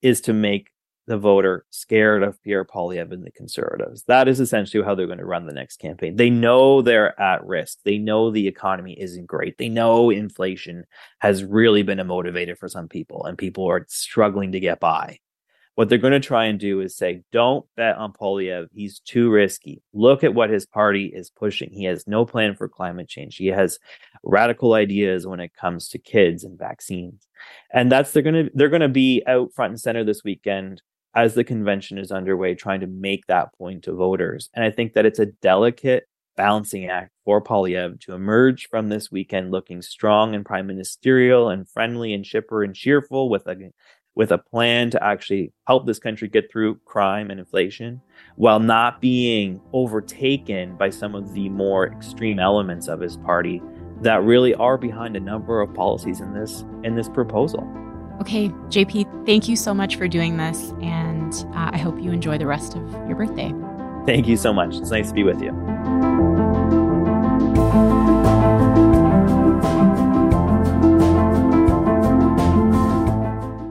is 0.00 0.20
to 0.22 0.32
make 0.32 0.70
the 1.06 1.16
voter 1.16 1.64
scared 1.70 2.22
of 2.22 2.42
Pierre 2.42 2.64
Poilievre 2.64 3.12
and 3.12 3.24
the 3.24 3.30
conservatives. 3.30 4.02
That 4.08 4.26
is 4.28 4.40
essentially 4.40 4.84
how 4.84 4.94
they're 4.94 5.06
going 5.06 5.18
to 5.18 5.24
run 5.24 5.46
the 5.46 5.52
next 5.52 5.78
campaign. 5.78 6.16
They 6.16 6.30
know 6.30 6.82
they're 6.82 7.18
at 7.20 7.46
risk. 7.46 7.78
They 7.84 7.98
know 7.98 8.30
the 8.30 8.48
economy 8.48 8.96
isn't 8.98 9.26
great. 9.26 9.56
They 9.58 9.68
know 9.68 10.10
inflation 10.10 10.84
has 11.20 11.44
really 11.44 11.82
been 11.82 12.00
a 12.00 12.04
motivator 12.04 12.58
for 12.58 12.68
some 12.68 12.88
people 12.88 13.24
and 13.24 13.38
people 13.38 13.68
are 13.70 13.86
struggling 13.88 14.52
to 14.52 14.60
get 14.60 14.80
by. 14.80 15.20
What 15.76 15.90
they're 15.90 15.98
going 15.98 16.14
to 16.14 16.20
try 16.20 16.46
and 16.46 16.58
do 16.58 16.80
is 16.80 16.96
say, 16.96 17.22
don't 17.32 17.66
bet 17.76 17.96
on 17.96 18.14
Poilievre. 18.14 18.68
He's 18.72 18.98
too 19.00 19.30
risky. 19.30 19.82
Look 19.92 20.24
at 20.24 20.32
what 20.32 20.48
his 20.48 20.64
party 20.64 21.12
is 21.14 21.28
pushing. 21.28 21.70
He 21.70 21.84
has 21.84 22.06
no 22.06 22.24
plan 22.24 22.56
for 22.56 22.66
climate 22.66 23.08
change. 23.08 23.36
He 23.36 23.48
has 23.48 23.78
radical 24.22 24.72
ideas 24.72 25.26
when 25.26 25.38
it 25.38 25.52
comes 25.54 25.90
to 25.90 25.98
kids 25.98 26.44
and 26.44 26.58
vaccines. 26.58 27.28
And 27.70 27.92
that's 27.92 28.12
they're 28.12 28.22
going 28.22 28.46
to 28.46 28.50
they're 28.54 28.70
going 28.70 28.80
to 28.80 28.88
be 28.88 29.22
out 29.26 29.52
front 29.52 29.72
and 29.72 29.80
center 29.80 30.02
this 30.02 30.24
weekend 30.24 30.80
as 31.16 31.34
the 31.34 31.42
convention 31.42 31.96
is 31.96 32.12
underway, 32.12 32.54
trying 32.54 32.80
to 32.80 32.86
make 32.86 33.26
that 33.26 33.52
point 33.54 33.84
to 33.84 33.92
voters. 33.92 34.50
And 34.54 34.62
I 34.62 34.70
think 34.70 34.92
that 34.92 35.06
it's 35.06 35.18
a 35.18 35.26
delicate 35.26 36.06
balancing 36.36 36.86
act 36.86 37.10
for 37.24 37.42
Poilievre 37.42 37.98
to 38.02 38.12
emerge 38.12 38.68
from 38.68 38.90
this 38.90 39.10
weekend 39.10 39.50
looking 39.50 39.80
strong 39.80 40.34
and 40.34 40.44
prime 40.44 40.66
ministerial 40.66 41.48
and 41.48 41.66
friendly 41.66 42.12
and 42.12 42.22
chipper 42.22 42.62
and 42.62 42.74
cheerful 42.74 43.30
with 43.30 43.46
a 43.46 43.56
with 44.14 44.32
a 44.32 44.38
plan 44.38 44.90
to 44.90 45.02
actually 45.02 45.52
help 45.66 45.86
this 45.86 45.98
country 45.98 46.28
get 46.28 46.50
through 46.50 46.74
crime 46.86 47.30
and 47.30 47.38
inflation 47.38 48.00
while 48.36 48.60
not 48.60 49.00
being 49.00 49.60
overtaken 49.74 50.74
by 50.76 50.88
some 50.88 51.14
of 51.14 51.32
the 51.34 51.48
more 51.50 51.86
extreme 51.86 52.38
elements 52.38 52.88
of 52.88 53.00
his 53.00 53.16
party 53.18 53.62
that 54.00 54.22
really 54.22 54.54
are 54.54 54.78
behind 54.78 55.16
a 55.16 55.20
number 55.20 55.60
of 55.60 55.72
policies 55.74 56.20
in 56.20 56.34
this 56.34 56.64
in 56.84 56.94
this 56.94 57.08
proposal. 57.08 57.66
Okay, 58.20 58.48
JP, 58.70 59.26
thank 59.26 59.46
you 59.46 59.56
so 59.56 59.74
much 59.74 59.96
for 59.96 60.08
doing 60.08 60.38
this, 60.38 60.72
and 60.80 61.05
uh, 61.34 61.70
I 61.72 61.78
hope 61.78 62.00
you 62.00 62.12
enjoy 62.12 62.38
the 62.38 62.46
rest 62.46 62.74
of 62.74 62.82
your 63.08 63.16
birthday. 63.16 63.54
Thank 64.06 64.28
you 64.28 64.36
so 64.36 64.52
much. 64.52 64.76
It's 64.76 64.90
nice 64.90 65.08
to 65.08 65.14
be 65.14 65.24
with 65.24 65.42
you. 65.42 65.50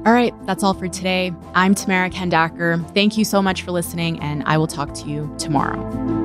All 0.06 0.14
right, 0.14 0.34
that's 0.46 0.64
all 0.64 0.74
for 0.76 0.88
today. 0.88 1.34
I'm 1.56 1.74
Tamara 1.74 2.10
Khandaker. 2.10 2.86
Thank 2.94 3.18
you 3.18 3.26
so 3.26 3.42
much 3.42 3.64
for 3.64 3.72
listening, 3.72 4.20
and 4.20 4.44
I 4.46 4.58
will 4.58 4.68
talk 4.68 4.94
to 4.96 5.10
you 5.10 5.34
tomorrow. 5.40 6.25